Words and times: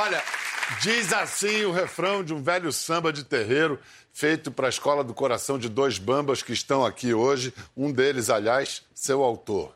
Olha, 0.00 0.22
diz 0.80 1.12
assim 1.12 1.64
o 1.64 1.72
refrão 1.72 2.22
de 2.22 2.32
um 2.32 2.40
velho 2.40 2.72
samba 2.72 3.12
de 3.12 3.24
terreiro 3.24 3.80
feito 4.12 4.48
para 4.48 4.66
a 4.66 4.70
Escola 4.70 5.02
do 5.02 5.12
Coração 5.12 5.58
de 5.58 5.68
dois 5.68 5.98
bambas 5.98 6.40
que 6.40 6.52
estão 6.52 6.86
aqui 6.86 7.12
hoje. 7.12 7.52
Um 7.76 7.90
deles, 7.90 8.30
aliás, 8.30 8.84
seu 8.94 9.24
autor. 9.24 9.74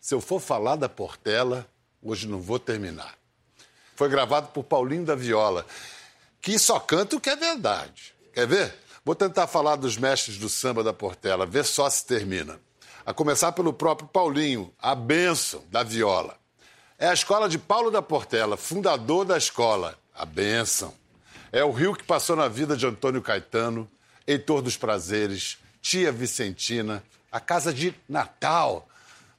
Se 0.00 0.12
eu 0.12 0.20
for 0.20 0.40
falar 0.40 0.74
da 0.74 0.88
Portela, 0.88 1.64
hoje 2.02 2.26
não 2.26 2.40
vou 2.40 2.58
terminar. 2.58 3.14
Foi 3.94 4.08
gravado 4.08 4.48
por 4.48 4.64
Paulinho 4.64 5.04
da 5.04 5.14
Viola, 5.14 5.64
que 6.40 6.58
só 6.58 6.80
canta 6.80 7.14
o 7.14 7.20
que 7.20 7.30
é 7.30 7.36
verdade. 7.36 8.12
Quer 8.32 8.48
ver? 8.48 8.74
Vou 9.04 9.14
tentar 9.14 9.46
falar 9.46 9.76
dos 9.76 9.96
mestres 9.96 10.36
do 10.36 10.48
samba 10.48 10.82
da 10.82 10.92
Portela, 10.92 11.46
ver 11.46 11.64
só 11.64 11.88
se 11.88 12.04
termina. 12.04 12.58
A 13.06 13.14
começar 13.14 13.52
pelo 13.52 13.72
próprio 13.72 14.08
Paulinho, 14.08 14.74
a 14.80 14.96
benção 14.96 15.62
da 15.70 15.84
viola. 15.84 16.42
É 16.96 17.08
a 17.08 17.12
escola 17.12 17.48
de 17.48 17.58
Paulo 17.58 17.90
da 17.90 18.00
Portela, 18.00 18.56
fundador 18.56 19.24
da 19.24 19.36
escola, 19.36 19.98
a 20.14 20.24
benção. 20.24 20.94
É 21.50 21.64
o 21.64 21.72
rio 21.72 21.94
que 21.94 22.04
passou 22.04 22.36
na 22.36 22.46
vida 22.46 22.76
de 22.76 22.86
Antônio 22.86 23.20
Caetano, 23.20 23.90
Heitor 24.24 24.62
dos 24.62 24.76
Prazeres, 24.76 25.58
Tia 25.82 26.12
Vicentina, 26.12 27.02
a 27.32 27.40
casa 27.40 27.74
de 27.74 27.92
Natal. 28.08 28.88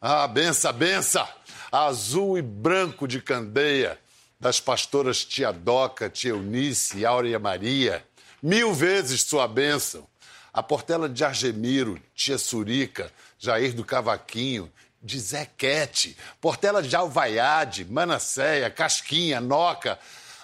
Ah, 0.02 0.28
benção, 0.28 0.74
benção! 0.74 1.26
Azul 1.72 2.38
e 2.38 2.42
branco 2.42 3.08
de 3.08 3.22
candeia, 3.22 3.98
das 4.38 4.60
pastoras 4.60 5.24
Tia 5.24 5.54
Doca, 5.54 6.10
Tia 6.10 6.32
Eunice, 6.32 7.06
Áurea 7.06 7.40
Maria. 7.40 8.06
Mil 8.44 8.74
vezes 8.74 9.24
sua 9.24 9.48
bênção. 9.48 10.06
A 10.54 10.62
Portela 10.62 11.08
de 11.08 11.24
Argemiro, 11.24 12.02
Tia 12.14 12.38
Surica, 12.38 13.12
Jair 13.40 13.74
do 13.74 13.84
Cavaquinho, 13.84 14.72
de 15.06 15.20
Zequete, 15.20 16.18
Portela 16.42 16.82
de 16.82 16.96
Alvaiade, 16.96 17.86
Manasseia, 17.86 18.70
Casquinha, 18.72 19.40
Noca. 19.40 20.00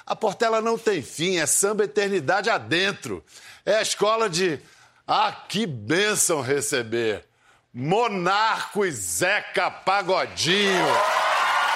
A 0.06 0.16
Portela 0.16 0.62
não 0.62 0.78
tem 0.78 1.02
fim, 1.02 1.38
é 1.38 1.46
samba 1.46 1.86
eternidade 1.86 2.50
adentro. 2.50 3.24
É 3.66 3.76
a 3.76 3.82
escola 3.82 4.30
de. 4.30 4.60
Ah, 5.08 5.32
que 5.50 5.66
bênção 5.66 6.42
receber! 6.42 7.26
Monarco 7.74 8.86
e 8.86 8.92
Zeca 8.92 9.72
Pagodinho. 9.72 10.86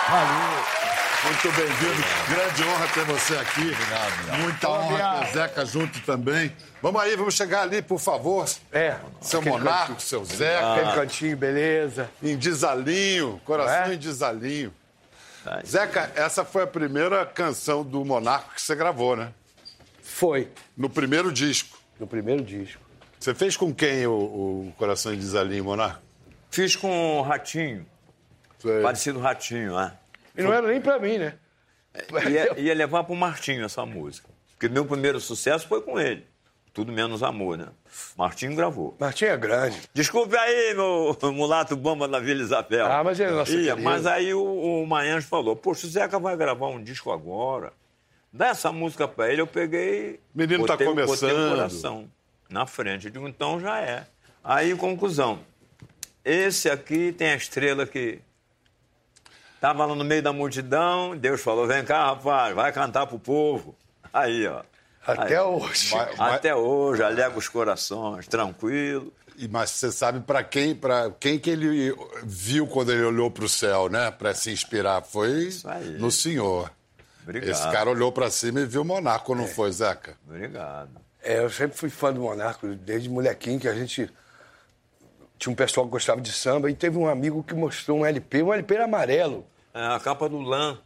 Valeu. 0.10 0.85
Muito 1.26 1.52
bem-vindo. 1.58 2.04
Grande 2.30 2.64
honra 2.64 2.88
ter 2.94 3.04
você 3.06 3.36
aqui. 3.38 3.62
Obrigado, 3.62 4.14
obrigado. 4.14 4.40
Muita 4.42 4.70
honra 4.70 5.20
ter 5.20 5.30
o 5.30 5.34
Zeca 5.34 5.66
junto 5.66 6.00
também. 6.02 6.56
Vamos 6.82 7.02
aí, 7.02 7.16
vamos 7.16 7.34
chegar 7.34 7.64
ali, 7.64 7.82
por 7.82 8.00
favor. 8.00 8.48
É. 8.72 8.98
Seu 9.22 9.42
Monarco, 9.42 9.94
cantinho. 9.94 10.00
seu 10.00 10.26
Zeca. 10.26 10.74
Aquele 10.74 10.92
cantinho, 10.94 11.38
beleza. 11.38 12.10
Em 12.22 12.36
desalinho, 12.38 13.42
coração 13.44 13.92
é? 13.92 13.96
em 13.96 13.98
desalinho. 13.98 14.74
Zeca, 15.66 16.12
essa 16.16 16.44
foi 16.46 16.64
a 16.64 16.68
primeira 16.68 17.26
canção 17.26 17.84
do 17.84 18.04
Monarco 18.06 18.54
que 18.54 18.62
você 18.62 18.76
gravou, 18.76 19.16
né? 19.16 19.32
Foi, 20.02 20.50
No 20.78 20.90
primeiro 20.90 21.32
disco. 21.32 21.78
no 22.00 22.08
primeiro 22.08 22.44
disco. 22.44 22.82
Você 23.20 23.34
fez 23.34 23.58
com 23.58 23.74
quem 23.74 24.06
o, 24.06 24.12
o 24.12 24.74
Coração 24.78 25.14
em 25.14 25.18
Desalinho, 25.18 25.64
Monarco? 25.66 26.02
Fiz 26.52 26.76
com 26.76 27.18
o 27.20 27.22
Ratinho, 27.22 27.86
Foi- 28.60 28.82
parecido 28.82 29.20
Ratinho, 29.20 29.76
né? 29.76 29.92
E 30.38 30.44
não 30.44 30.54
era 30.54 30.68
nem 30.68 30.82
pra 30.82 31.00
mim, 31.00 31.18
né? 31.18 31.36
Ia, 32.30 32.60
ia 32.60 32.74
levar 32.74 33.04
pro 33.04 33.16
Martinho 33.16 33.64
essa 33.64 33.86
música. 33.86 34.30
Porque 34.52 34.68
meu 34.68 34.86
primeiro 34.86 35.20
sucesso 35.20 35.68
foi 35.68 35.82
com 35.82 36.00
ele. 36.00 36.26
Tudo 36.74 36.92
menos 36.92 37.24
amor, 37.24 37.58
né? 37.58 37.68
Martinho 38.18 38.54
gravou. 38.54 38.98
Martinho 39.00 39.32
é 39.32 39.38
grande. 39.38 39.82
Desculpe 39.94 40.36
aí, 40.36 40.74
meu 40.74 41.18
mulato 41.32 41.74
bomba 41.74 42.06
da 42.06 42.20
Vila 42.20 42.42
Isabel. 42.42 42.86
Ah, 42.86 43.02
mas 43.02 43.18
é 43.18 43.32
nosso 43.32 43.54
Ia. 43.54 43.78
Mas 43.78 44.06
aí 44.06 44.34
o, 44.34 44.44
o 44.84 45.22
falou, 45.22 45.56
poxa, 45.56 45.88
o 45.88 45.90
Zeca 45.90 46.20
vai 46.20 46.36
gravar 46.36 46.68
um 46.68 46.84
disco 46.84 47.12
agora. 47.14 47.72
Dá 48.32 48.48
essa 48.48 48.74
música 48.74 49.08
pra 49.08 49.32
ele, 49.32 49.40
eu 49.40 49.48
peguei... 49.48 50.20
Menino 50.34 50.66
tá 50.66 50.74
botei, 50.74 50.88
Botei 50.88 51.06
começando. 51.06 51.46
o 51.46 51.50
coração 51.56 52.12
na 52.50 52.68
frente. 52.68 53.06
Eu 53.06 53.12
digo, 53.12 53.26
então 53.26 53.58
já 53.58 53.80
é. 53.80 54.06
Aí, 54.44 54.76
conclusão. 54.76 55.40
Esse 56.26 56.70
aqui 56.70 57.14
tem 57.14 57.30
a 57.30 57.36
estrela 57.38 57.86
que... 57.86 58.20
Tava 59.66 59.84
lá 59.84 59.96
no 59.96 60.04
meio 60.04 60.22
da 60.22 60.32
multidão, 60.32 61.18
Deus 61.18 61.42
falou, 61.42 61.66
vem 61.66 61.84
cá, 61.84 62.06
rapaz, 62.06 62.54
vai 62.54 62.72
cantar 62.72 63.08
pro 63.08 63.18
povo. 63.18 63.76
Aí, 64.14 64.46
ó. 64.46 64.62
Até 65.04 65.38
Aí. 65.40 65.44
hoje. 65.44 65.90
Mas- 65.96 66.16
mas- 66.16 66.34
Até 66.36 66.56
hoje, 66.56 67.02
alega 67.02 67.36
os 67.36 67.50
corações, 67.50 68.28
tranquilo. 68.28 69.12
E- 69.36 69.48
Mas 69.48 69.72
você 69.72 69.92
sabe 69.92 70.20
para 70.20 70.44
quem, 70.44 70.76
para 70.76 71.10
quem 71.20 71.40
que 71.40 71.50
ele 71.50 71.96
viu 72.24 72.68
quando 72.68 72.92
ele 72.92 73.02
olhou 73.06 73.32
para 73.32 73.44
o 73.44 73.50
céu, 73.50 73.90
né? 73.90 74.12
Para 74.12 74.36
se 74.36 74.52
inspirar. 74.52 75.02
Foi 75.02 75.50
aí. 75.66 75.98
no 75.98 76.12
senhor. 76.12 76.72
Obrigado. 77.24 77.50
Esse 77.50 77.64
cara 77.72 77.90
olhou 77.90 78.12
para 78.12 78.30
cima 78.30 78.60
e 78.60 78.68
viu 78.68 78.84
o 78.84 78.86
Monarco, 78.86 79.34
não 79.34 79.48
foi, 79.48 79.72
Zeca? 79.72 80.16
Obrigado. 80.28 80.92
É, 81.24 81.40
eu 81.40 81.50
sempre 81.50 81.76
fui 81.76 81.90
fã 81.90 82.14
do 82.14 82.20
Monarco, 82.22 82.68
desde 82.68 83.10
molequinho, 83.10 83.60
que 83.60 83.68
a 83.68 83.74
gente. 83.74 84.08
Tinha 85.40 85.52
um 85.52 85.56
pessoal 85.56 85.88
que 85.88 85.92
gostava 85.92 86.22
de 86.22 86.32
samba 86.32 86.70
e 86.70 86.76
teve 86.76 87.00
um 87.00 87.08
amigo 87.10 87.42
que 87.44 87.56
mostrou 87.56 87.98
um 88.02 88.06
LP, 88.06 88.44
um 88.44 88.54
LP 88.54 88.76
era 88.76 88.84
amarelo. 88.86 89.44
É 89.76 89.86
a 89.88 90.00
capa 90.00 90.30
do 90.30 90.40
Lã. 90.40 90.78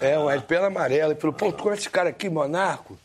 É, 0.00 0.18
um 0.18 0.30
LP 0.30 0.54
era 0.54 0.66
amarelo. 0.68 1.12
Ele 1.12 1.20
falou, 1.20 1.36
pô, 1.36 1.52
tu 1.52 1.62
conhece 1.62 1.82
esse 1.82 1.90
cara 1.90 2.08
aqui, 2.08 2.30
Monarco? 2.30 2.98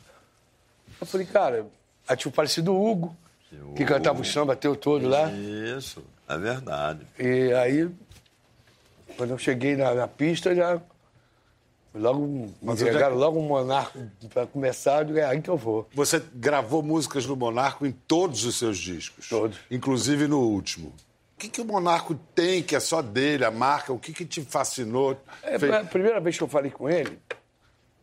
Eu 0.99 1.05
falei, 1.05 1.27
cara, 1.27 1.67
aí 2.07 2.15
tinha 2.15 2.31
o 2.31 2.33
falecido 2.33 2.73
Hugo, 2.73 3.15
que 3.75 3.83
cantava 3.83 4.21
o 4.21 4.25
samba 4.25 4.55
teu 4.55 4.75
todo 4.77 5.07
lá. 5.09 5.29
Isso, 5.29 6.01
é 6.27 6.37
verdade. 6.37 7.05
E 7.19 7.51
aí, 7.53 7.89
quando 9.17 9.31
eu 9.31 9.37
cheguei 9.37 9.75
na, 9.75 9.93
na 9.93 10.07
pista, 10.07 10.55
já. 10.55 10.79
Logo, 11.93 12.19
me 12.25 12.53
é 12.69 12.71
entregaram 12.71 13.15
que- 13.15 13.19
logo 13.21 13.39
um 13.39 13.47
monarco 13.47 13.99
para 14.31 14.45
começar, 14.45 15.09
eu 15.09 15.17
é 15.17 15.25
aí 15.25 15.41
que 15.41 15.49
eu 15.49 15.57
vou. 15.57 15.87
Você 15.93 16.21
gravou 16.35 16.83
músicas 16.83 17.25
do 17.25 17.35
Monarco 17.35 17.83
em 17.85 17.91
todos 17.91 18.45
os 18.45 18.57
seus 18.57 18.77
discos. 18.77 19.27
Todos. 19.27 19.57
Inclusive 19.71 20.27
no 20.27 20.39
último. 20.39 20.93
O 21.39 21.41
que, 21.41 21.47
que 21.47 21.61
o 21.61 21.65
Monarco 21.65 22.15
tem 22.35 22.61
que 22.61 22.75
é 22.75 22.81
só 22.81 23.01
dele, 23.01 23.45
a 23.45 23.49
marca? 23.49 23.93
O 23.93 23.97
que, 23.97 24.11
que 24.11 24.25
te 24.25 24.41
fascinou? 24.41 25.17
É, 25.41 25.55
A 25.55 25.85
primeira 25.85 26.19
vez 26.19 26.37
que 26.37 26.43
eu 26.43 26.49
falei 26.49 26.69
com 26.69 26.89
ele, 26.89 27.17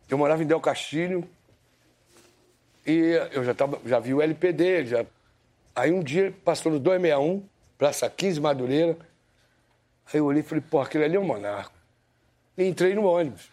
eu 0.09 0.17
morava 0.17 0.41
em 0.41 0.47
Del 0.47 0.59
Castilho 0.59 1.23
e 2.83 2.97
eu 3.31 3.43
já, 3.43 3.53
tava, 3.53 3.79
já 3.85 3.99
vi 3.99 4.11
o 4.11 4.23
LP 4.23 4.51
dele. 4.53 4.87
Já... 4.87 5.05
Aí 5.75 5.91
um 5.91 6.01
dia 6.01 6.33
passou 6.43 6.71
no 6.71 6.79
261, 6.79 7.47
Praça 7.77 8.09
15 8.09 8.41
Madureira. 8.41 8.97
Aí 10.11 10.19
eu 10.19 10.25
olhei 10.25 10.41
e 10.41 10.43
falei, 10.43 10.63
pô, 10.67 10.81
aquele 10.81 11.03
ali 11.03 11.15
é 11.15 11.19
o 11.19 11.23
Monarco. 11.23 11.77
E 12.57 12.63
entrei 12.63 12.95
no 12.95 13.05
ônibus. 13.05 13.51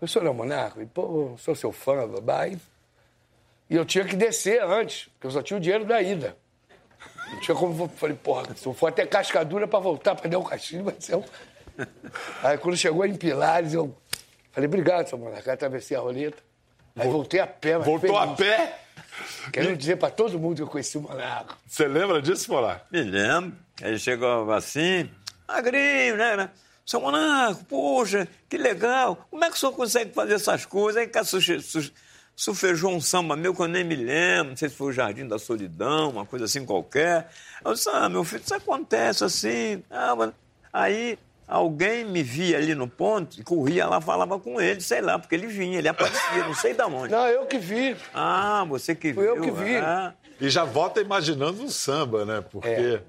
Falei, 0.00 0.12
senhor 0.12 0.26
é 0.26 0.30
o 0.30 0.34
Monarco? 0.34 0.82
E, 0.82 0.86
pô, 0.86 1.36
sou 1.38 1.54
seu 1.54 1.70
fã, 1.70 2.08
babá. 2.08 2.48
E 2.48 2.58
eu 3.70 3.84
tinha 3.84 4.04
que 4.04 4.16
descer 4.16 4.60
antes, 4.60 5.04
porque 5.12 5.28
eu 5.28 5.30
só 5.30 5.40
tinha 5.42 5.58
o 5.58 5.60
dinheiro 5.60 5.84
da 5.84 6.02
ida. 6.02 6.36
Não 7.32 7.40
tinha 7.40 7.56
como. 7.56 7.88
Falei, 7.96 8.16
porra, 8.16 8.54
se 8.54 8.66
eu 8.66 8.74
for 8.74 8.88
até 8.88 9.06
Cascadura 9.06 9.66
pra 9.66 9.78
voltar 9.78 10.14
pra 10.14 10.28
Del 10.28 10.42
Castilho, 10.42 10.84
vai 10.84 10.94
ser 10.98 11.16
um. 11.16 11.24
Aí 12.42 12.58
quando 12.58 12.76
chegou 12.76 13.04
em 13.06 13.14
Pilares, 13.14 13.72
eu 13.74 13.96
falei, 14.52 14.66
obrigado, 14.68 15.08
seu 15.08 15.18
Monarca. 15.18 15.50
Aí 15.50 15.54
atravessei 15.54 15.96
a 15.96 16.00
roleta. 16.00 16.38
Aí 16.96 17.08
voltei 17.08 17.40
a 17.40 17.46
pé, 17.46 17.78
mas 17.78 17.86
Voltou 17.86 18.16
a 18.18 18.36
feliz. 18.36 18.54
pé? 18.56 18.78
Quero 19.52 19.76
dizer 19.76 19.96
pra 19.96 20.10
todo 20.10 20.38
mundo 20.38 20.56
que 20.56 20.62
eu 20.62 20.66
conheci 20.66 20.98
o 20.98 21.02
Monarco. 21.02 21.56
Você 21.66 21.86
lembra 21.88 22.20
disso, 22.20 22.52
Monarco? 22.52 22.86
Me 22.90 23.02
lembro. 23.02 23.56
Ele 23.80 23.98
chegou 23.98 24.52
assim, 24.52 25.08
magrinho, 25.48 26.16
né? 26.16 26.36
né? 26.36 26.50
Seu 26.84 27.00
Monaco, 27.00 27.64
poxa, 27.64 28.28
que 28.48 28.58
legal. 28.58 29.26
Como 29.30 29.42
é 29.44 29.48
que 29.48 29.56
o 29.56 29.58
senhor 29.58 29.72
consegue 29.72 30.12
fazer 30.12 30.34
essas 30.34 30.66
coisas? 30.66 31.00
Aí 31.00 31.08
cá 31.08 31.24
suge- 31.24 31.60
su- 31.62 31.92
sufejou 32.34 32.90
um 32.92 33.00
samba 33.00 33.36
meu 33.36 33.54
que 33.54 33.60
eu 33.62 33.68
nem 33.68 33.84
me 33.84 33.94
lembro, 33.96 34.50
não 34.50 34.56
sei 34.56 34.68
se 34.68 34.74
foi 34.74 34.88
o 34.88 34.92
Jardim 34.92 35.26
da 35.28 35.38
Solidão, 35.38 36.10
uma 36.10 36.26
coisa 36.26 36.46
assim 36.46 36.64
qualquer. 36.64 37.28
Eu 37.64 37.74
disse, 37.74 37.88
ah, 37.92 38.08
meu 38.08 38.24
filho, 38.24 38.42
isso 38.44 38.54
acontece 38.54 39.24
assim. 39.24 39.82
Ah, 39.90 40.14
mas- 40.16 40.32
Aí 40.72 41.18
alguém 41.46 42.04
me 42.04 42.22
via 42.22 42.56
ali 42.56 42.74
no 42.74 42.88
ponto 42.88 43.38
e 43.38 43.44
corria 43.44 43.86
lá, 43.86 44.00
falava 44.00 44.38
com 44.38 44.58
ele, 44.60 44.80
sei 44.80 45.02
lá, 45.02 45.18
porque 45.18 45.34
ele 45.34 45.46
vinha, 45.46 45.78
ele 45.78 45.88
aparecia, 45.88 46.44
não 46.46 46.54
sei 46.54 46.72
da 46.72 46.86
onde. 46.86 47.12
Não, 47.12 47.26
eu 47.28 47.44
que 47.44 47.58
vi. 47.58 47.94
Ah, 48.14 48.64
você 48.66 48.94
que 48.94 49.12
Fui 49.12 49.24
viu. 49.24 49.36
eu 49.36 49.42
que 49.42 49.50
vi. 49.50 49.76
ah. 49.76 50.14
E 50.40 50.48
já 50.48 50.64
volta 50.64 51.00
imaginando 51.00 51.62
o 51.62 51.70
samba, 51.70 52.24
né? 52.24 52.42
Porque 52.50 53.00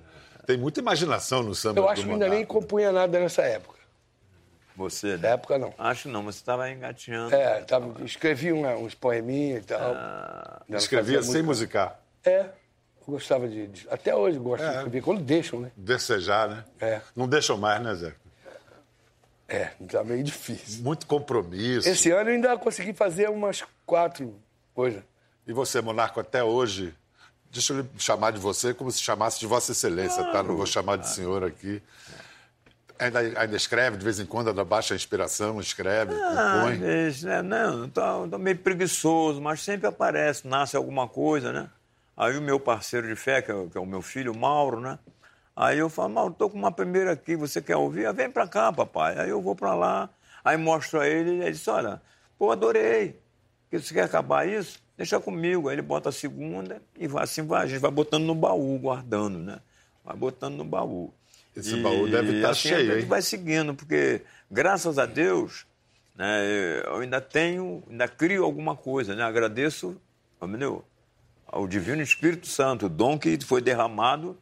tem 0.46 0.58
muita 0.58 0.81
imaginação 0.81 1.42
no 1.42 1.56
samba 1.56 1.80
Eu 1.80 1.88
acho 1.90 2.04
que 2.04 2.12
ainda 2.12 2.28
nem 2.28 2.46
compunha 2.46 2.92
nada 2.92 3.18
nessa 3.19 3.42
época. 3.44 3.80
Você, 4.75 5.12
Na 5.18 5.18
né? 5.18 5.30
época, 5.34 5.58
não. 5.58 5.74
Acho 5.78 6.10
não, 6.10 6.24
mas 6.24 6.36
você 6.36 6.42
estava 6.42 6.70
engatinhando. 6.72 7.34
É, 7.36 7.62
tava, 7.62 8.04
escrevi 8.04 8.52
uma- 8.52 8.75
uns 8.75 8.96
poeminhas 8.96 9.64
e 9.64 9.68
tal. 9.68 9.80
Ah, 9.96 10.62
Escrevia 10.70 11.22
sem 11.22 11.44
música. 11.44 11.44
musicar. 11.46 12.00
É, 12.25 12.40
eu 12.40 13.06
gostava 13.08 13.48
de, 13.48 13.68
de- 13.68 13.88
Até 13.90 14.16
hoje 14.16 14.40
gosto 14.40 14.64
de 14.66 14.70
escrever, 14.75 15.02
quando 15.04 15.22
deixam, 15.22 15.60
né? 15.60 15.72
Desejar, 15.78 16.50
né? 16.50 16.64
É. 16.81 17.02
Não 17.16 17.28
deixam 17.28 17.58
mais, 17.58 17.81
né, 17.84 17.94
Zé? 17.96 18.14
É, 19.48 19.66
tá 19.92 20.04
meio 20.04 20.24
difícil. 20.24 20.81
Muito 20.84 21.06
compromisso. 21.06 21.88
Esse 21.88 22.10
ano 22.12 22.30
eu 22.30 22.36
ainda 22.36 22.58
consegui 22.58 22.94
fazer 22.94 23.30
umas 23.30 23.64
quatro 23.86 24.34
coisas. 24.74 25.04
E 25.46 25.54
você, 25.54 25.81
Monarco, 25.81 26.19
até 26.19 26.44
hoje, 26.44 26.94
deixa 27.52 27.74
eu 27.74 27.81
lhe 27.81 27.90
chamar 28.00 28.31
de 28.31 28.40
você 28.40 28.74
como 28.74 28.90
se 28.92 29.00
chamasse 29.02 29.40
de 29.40 29.46
Vossa 29.46 29.72
Excelência, 29.74 30.24
tá? 30.31 30.42
Não 30.42 30.56
vou 30.56 30.66
chamar 30.66 30.98
de 30.98 31.08
senhor 31.10 31.44
aqui. 31.44 31.84
Ainda, 33.00 33.19
ainda 33.19 33.56
escreve, 33.56 33.98
de 33.98 34.04
vez 34.04 34.19
em 34.19 34.25
quando, 34.25 34.50
ainda 34.50 34.63
baixa 34.63 34.94
a 34.94 34.98
inspiração, 34.98 35.60
escreve, 35.60 36.13
Ah, 36.13 36.44
compõe. 36.51 36.78
vezes, 36.78 37.24
né? 37.24 37.42
Não, 37.42 37.90
tô, 37.90 38.28
tô 38.28 38.38
meio 38.38 38.57
preguiçoso, 38.57 39.42
mas 39.42 39.62
sempre 39.62 39.88
aparece, 39.88 40.48
nasce 40.48 40.78
alguma 40.78 41.07
coisa, 41.07 41.51
né? 41.51 41.69
Aí 42.16 42.38
o 42.38 42.42
meu 42.42 42.60
parceiro 42.60 43.07
de 43.07 43.16
fé, 43.16 43.42
que 43.42 43.51
é, 43.51 43.56
o- 43.56 43.69
que 43.69 43.78
é 43.78 43.81
o 43.81 43.86
meu 43.86 44.01
filho, 44.01 44.31
o 44.31 44.38
Mauro, 44.38 44.80
né? 44.80 45.00
Aí 45.56 45.78
eu 45.80 45.90
falo, 45.90 46.10
Mauro, 46.13 46.34
tô 46.34 46.50
com 46.50 46.57
uma 46.57 46.72
primeira 46.72 47.12
aqui, 47.12 47.36
você 47.36 47.62
quer 47.62 47.75
ouvir? 47.75 48.06
Ah, 48.06 48.12
Vem 48.12 48.30
pra 48.30 48.48
cá, 48.48 48.72
papai. 48.72 49.18
Aí 49.19 49.30
eu 49.30 49.42
vou 49.42 49.56
pra 49.56 49.74
lá, 49.75 50.10
aí 50.44 50.56
mostro 50.57 51.00
a 51.00 51.07
ele, 51.07 51.31
ele 51.42 51.51
diz, 51.51 51.68
olha, 51.68 52.01
pô, 52.38 52.51
adorei. 52.51 53.19
Que 53.69 53.80
Você 53.80 53.94
quer 53.94 54.04
acabar 54.04 54.48
isso? 54.48 54.80
Deixa 54.98 55.19
comigo. 55.19 55.68
Aí 55.68 55.75
ele 55.75 55.81
bota 55.81 56.10
a 56.10 56.12
segunda 56.12 56.81
e 56.98 57.07
vai, 57.07 57.24
assim 57.24 57.42
vai, 57.45 57.63
a 57.63 57.68
gente 57.68 57.80
vai 57.80 57.92
botando 57.92 58.24
no 58.24 58.36
baú, 58.36 58.78
guardando, 58.80 59.40
né? 59.40 59.60
Vai 60.04 60.16
botando 60.16 60.56
no 60.57 60.63
baú. 60.66 61.12
Esse 61.56 61.76
baú 61.78 62.08
deve 62.08 62.42
tá 62.42 62.50
assim, 62.50 62.70
cheio, 62.70 62.92
A 62.92 62.96
gente 62.96 63.08
vai 63.08 63.22
seguindo, 63.22 63.76
porque, 63.76 64.22
graças 64.50 64.98
a 64.98 65.06
Deus, 65.06 65.66
né, 66.16 66.42
eu 66.86 66.98
ainda 66.98 67.22
tenho, 67.22 67.84
ainda 67.90 68.08
crio 68.08 68.44
alguma 68.44 68.76
coisa, 68.76 69.16
né? 69.16 69.24
Agradeço, 69.24 69.96
entendeu? 70.42 70.84
Ao 71.48 71.68
Divino 71.68 72.02
Espírito 72.02 72.48
Santo, 72.48 72.88
o 72.88 72.90
dom 72.90 73.18
que 73.20 73.38
foi 73.46 73.62
derramado 73.62 74.36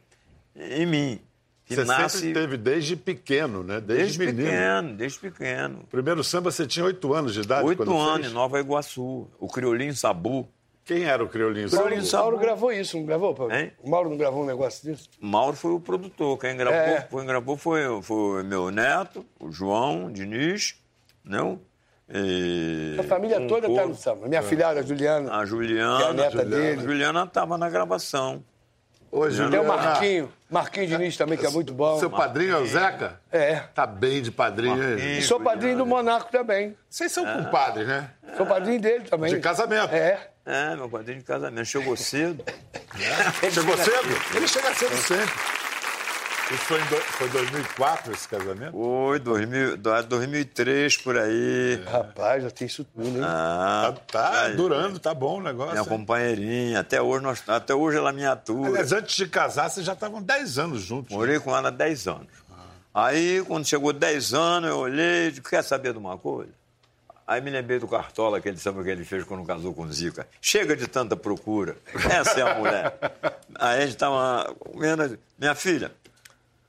em 0.56 0.86
mim. 0.86 1.20
Que 1.64 1.76
Você 1.76 1.84
nasce 1.84 2.18
sempre 2.18 2.40
teve 2.40 2.56
desde 2.56 2.96
pequeno, 2.96 3.62
né? 3.62 3.80
Desde, 3.80 4.18
desde 4.18 4.18
menino. 4.18 4.48
pequeno, 4.48 4.94
desde 4.94 5.18
pequeno. 5.18 5.84
Primeiro 5.90 6.24
samba 6.24 6.50
você 6.50 6.66
tinha 6.66 6.84
oito 6.84 7.14
anos 7.14 7.34
de 7.34 7.40
idade 7.40 7.66
Oito 7.66 7.82
anos, 7.82 8.22
fez? 8.22 8.30
em 8.30 8.34
Nova 8.34 8.58
Iguaçu. 8.58 9.28
O 9.38 9.48
Criolinho 9.48 9.94
Sabu. 9.94 10.48
Quem 10.94 11.04
era 11.04 11.22
o 11.24 11.28
Mauro, 11.28 12.02
Sabu. 12.04 12.22
Mauro 12.22 12.38
gravou 12.38 12.72
isso, 12.72 12.96
não 12.98 13.04
gravou, 13.06 13.34
Paulo? 13.34 13.52
Hein? 13.54 13.72
O 13.82 13.88
Mauro 13.90 14.10
não 14.10 14.16
gravou 14.16 14.42
um 14.42 14.46
negócio 14.46 14.88
disso? 14.90 15.08
Mauro 15.20 15.56
foi 15.56 15.72
o 15.72 15.80
produtor. 15.80 16.38
Quem 16.38 16.56
gravou, 16.56 16.78
É. 16.78 17.06
quem 17.08 17.26
gravou 17.26 17.56
foi, 17.56 17.82
foi 18.02 18.42
meu 18.42 18.70
neto, 18.70 19.24
o 19.40 19.50
João 19.50 20.10
Diniz, 20.12 20.74
não? 21.24 21.60
E 22.14 22.96
A 23.00 23.02
família 23.04 23.40
um 23.40 23.46
toda 23.46 23.62
tá 23.62 23.74
povo. 23.74 23.88
no 23.88 23.94
samba. 23.94 24.28
Minha 24.28 24.42
filhada, 24.42 24.80
a 24.80 24.82
Juliana. 24.82 25.34
A 25.34 25.44
Juliana. 25.46 25.96
Que 25.98 26.04
é 26.04 26.08
a 26.08 26.12
neta 26.12 26.44
dele. 26.44 26.80
A 26.80 26.84
Juliana 26.84 27.24
estava 27.24 27.56
na 27.56 27.70
gravação. 27.70 28.44
Hoje, 29.10 29.46
Tem 29.50 29.60
o 29.60 29.64
Marquinho. 29.68 30.32
Marquinho 30.50 30.86
Diniz 30.86 31.16
também, 31.18 31.36
que 31.36 31.46
é 31.46 31.50
muito 31.50 31.72
bom. 31.74 31.98
Seu 31.98 32.10
padrinho 32.10 32.54
é 32.54 32.58
o 32.58 32.66
Zeca? 32.66 33.20
É. 33.30 33.56
Tá 33.74 33.86
bem 33.86 34.22
de 34.22 34.30
padrinho. 34.30 34.74
hein? 34.82 34.88
Marquinhos. 34.90 35.18
E 35.18 35.22
sou 35.22 35.38
padrinho 35.40 35.76
do 35.76 35.86
Monaco 35.86 36.30
também. 36.32 36.74
Vocês 36.88 37.12
são 37.12 37.24
compadres, 37.24 37.86
né? 37.86 38.10
Sou 38.38 38.46
padrinho 38.46 38.80
dele 38.80 39.04
também. 39.04 39.34
De 39.34 39.40
casamento. 39.40 39.94
É. 39.94 40.31
É, 40.44 40.74
meu 40.74 40.88
padrinho 40.88 41.18
de 41.18 41.24
casamento. 41.24 41.66
Chegou 41.66 41.96
cedo. 41.96 42.44
Chegou 43.52 43.76
cedo? 43.76 44.36
Ele 44.36 44.48
chega 44.48 44.74
cedo 44.74 44.96
sempre. 44.96 45.34
Isso 46.50 46.64
foi 46.64 46.80
em 46.80 46.84
do- 46.86 46.96
foi 46.96 47.28
2004, 47.30 48.12
esse 48.12 48.28
casamento? 48.28 48.72
Foi 48.72 49.18
2000, 49.20 49.76
do- 49.78 50.02
2003, 50.02 50.96
por 50.98 51.16
aí. 51.16 51.80
Rapaz, 51.90 52.42
já 52.42 52.50
tem 52.50 52.66
isso 52.66 52.84
tudo, 52.84 53.06
hein? 53.08 53.22
Ah, 53.24 53.94
Tá, 54.10 54.28
tá 54.30 54.40
aí. 54.46 54.56
durando, 54.56 54.98
tá 54.98 55.14
bom 55.14 55.38
o 55.38 55.42
negócio. 55.42 55.72
Minha 55.72 55.82
hein? 55.84 55.88
companheirinha. 55.88 56.80
Até 56.80 57.00
hoje, 57.00 57.22
nós, 57.22 57.42
até 57.48 57.74
hoje 57.74 57.96
ela 57.96 58.12
me 58.12 58.26
atua. 58.26 58.66
Aliás, 58.66 58.92
antes 58.92 59.16
de 59.16 59.26
casar, 59.28 59.70
vocês 59.70 59.86
já 59.86 59.94
estavam 59.94 60.20
10 60.20 60.58
anos 60.58 60.82
juntos. 60.82 61.10
né? 61.10 61.16
Morei 61.16 61.38
com 61.40 61.56
ela 61.56 61.68
há 61.68 61.70
10 61.70 62.06
anos. 62.08 62.26
Aí, 62.92 63.42
quando 63.46 63.64
chegou 63.66 63.90
10 63.92 64.34
anos, 64.34 64.68
eu 64.68 64.76
olhei 64.76 65.28
e 65.28 65.30
disse, 65.30 65.40
quer 65.42 65.62
saber 65.64 65.92
de 65.92 65.98
uma 65.98 66.18
coisa? 66.18 66.50
Aí 67.26 67.40
me 67.40 67.50
lembrei 67.50 67.78
do 67.78 67.86
Cartola, 67.88 68.38
aquele 68.38 68.56
samba 68.58 68.82
que 68.82 68.90
ele 68.90 69.04
fez 69.04 69.24
quando 69.24 69.44
casou 69.44 69.72
com 69.72 69.82
o 69.82 69.92
Zica. 69.92 70.26
Chega 70.40 70.76
de 70.76 70.86
tanta 70.86 71.16
procura. 71.16 71.76
Essa 72.10 72.40
é 72.40 72.42
a 72.42 72.54
mulher. 72.54 72.98
Aí 73.58 73.78
a 73.78 73.80
gente 73.80 73.94
estava 73.94 74.54
comendo. 74.58 75.18
Minha 75.38 75.54
filha, 75.54 75.92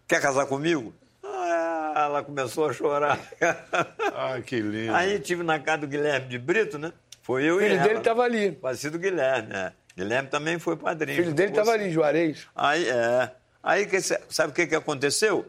quer 0.08 0.22
casar 0.22 0.46
comigo? 0.46 0.94
Ah, 1.24 1.94
ela 2.06 2.24
começou 2.24 2.70
a 2.70 2.74
chorar. 2.74 3.20
Ai, 4.16 4.42
que 4.42 4.60
lindo. 4.60 4.94
Aí 4.96 5.20
tive 5.20 5.44
na 5.44 5.60
casa 5.60 5.80
do 5.80 5.88
Guilherme 5.88 6.28
de 6.28 6.38
Brito, 6.38 6.78
né? 6.78 6.94
Foi 7.22 7.44
eu 7.44 7.56
O 7.56 7.62
e 7.62 7.64
filho 7.64 7.76
ela. 7.76 7.84
dele 7.88 8.00
estava 8.00 8.24
ali. 8.24 8.52
Parecido 8.52 9.00
Guilherme, 9.00 9.50
né? 9.50 9.74
Guilherme 9.96 10.30
também 10.30 10.60
foi 10.60 10.76
padrinho. 10.76 11.20
O 11.20 11.24
filho 11.24 11.36
dele 11.36 11.52
estava 11.52 11.72
ali, 11.72 11.90
Juarez. 11.92 12.48
Aí, 12.56 12.88
é. 12.88 13.32
Aí, 13.62 13.88
sabe 14.30 14.52
o 14.52 14.54
que, 14.56 14.68
que 14.68 14.76
aconteceu? 14.76 15.46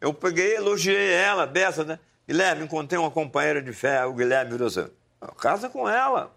Eu 0.00 0.14
peguei, 0.14 0.56
elogiei 0.56 1.12
ela, 1.12 1.46
dessa, 1.46 1.84
né? 1.84 1.98
Guilherme, 2.28 2.64
encontrei 2.64 2.98
uma 2.98 3.10
companheira 3.10 3.62
de 3.62 3.72
fé. 3.72 4.04
O 4.04 4.12
Guilherme 4.12 4.52
virou 4.52 4.68
assim, 4.68 4.86
"Ah, 5.20 5.32
casa 5.32 5.68
com 5.68 5.88
ela. 5.88 6.34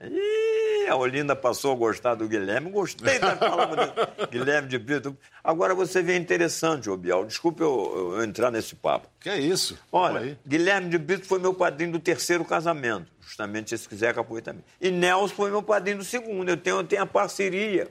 Ih, 0.00 0.88
a 0.88 0.94
Olinda 0.96 1.34
passou 1.34 1.72
a 1.72 1.74
gostar 1.74 2.14
do 2.14 2.28
Guilherme. 2.28 2.70
Gostei 2.70 3.18
da 3.18 3.34
palavra 3.34 3.86
do 3.86 4.26
Guilherme 4.28 4.68
de 4.68 4.78
Brito. 4.78 5.16
Agora 5.42 5.74
você 5.74 6.02
vê 6.02 6.16
interessante, 6.16 6.90
ô 6.90 6.96
Bial. 6.96 7.24
Desculpa 7.24 7.62
eu, 7.62 8.12
eu 8.14 8.22
entrar 8.22 8.50
nesse 8.50 8.74
papo. 8.74 9.08
Que 9.18 9.30
é 9.30 9.38
isso? 9.38 9.78
Olha. 9.90 10.38
Guilherme 10.46 10.90
de 10.90 10.98
Brito 10.98 11.26
foi 11.26 11.38
meu 11.38 11.54
padrinho 11.54 11.92
do 11.92 11.98
terceiro 11.98 12.44
casamento. 12.44 13.06
Justamente 13.20 13.74
esse 13.74 13.88
que 13.88 13.96
Zeca 13.96 14.22
foi 14.22 14.42
também. 14.42 14.62
E 14.80 14.90
Nelson 14.90 15.34
foi 15.34 15.50
meu 15.50 15.62
padrinho 15.62 15.98
do 15.98 16.04
segundo. 16.04 16.48
Eu 16.48 16.56
tenho, 16.58 16.76
eu 16.76 16.84
tenho 16.84 17.02
a 17.02 17.06
parceria 17.06 17.90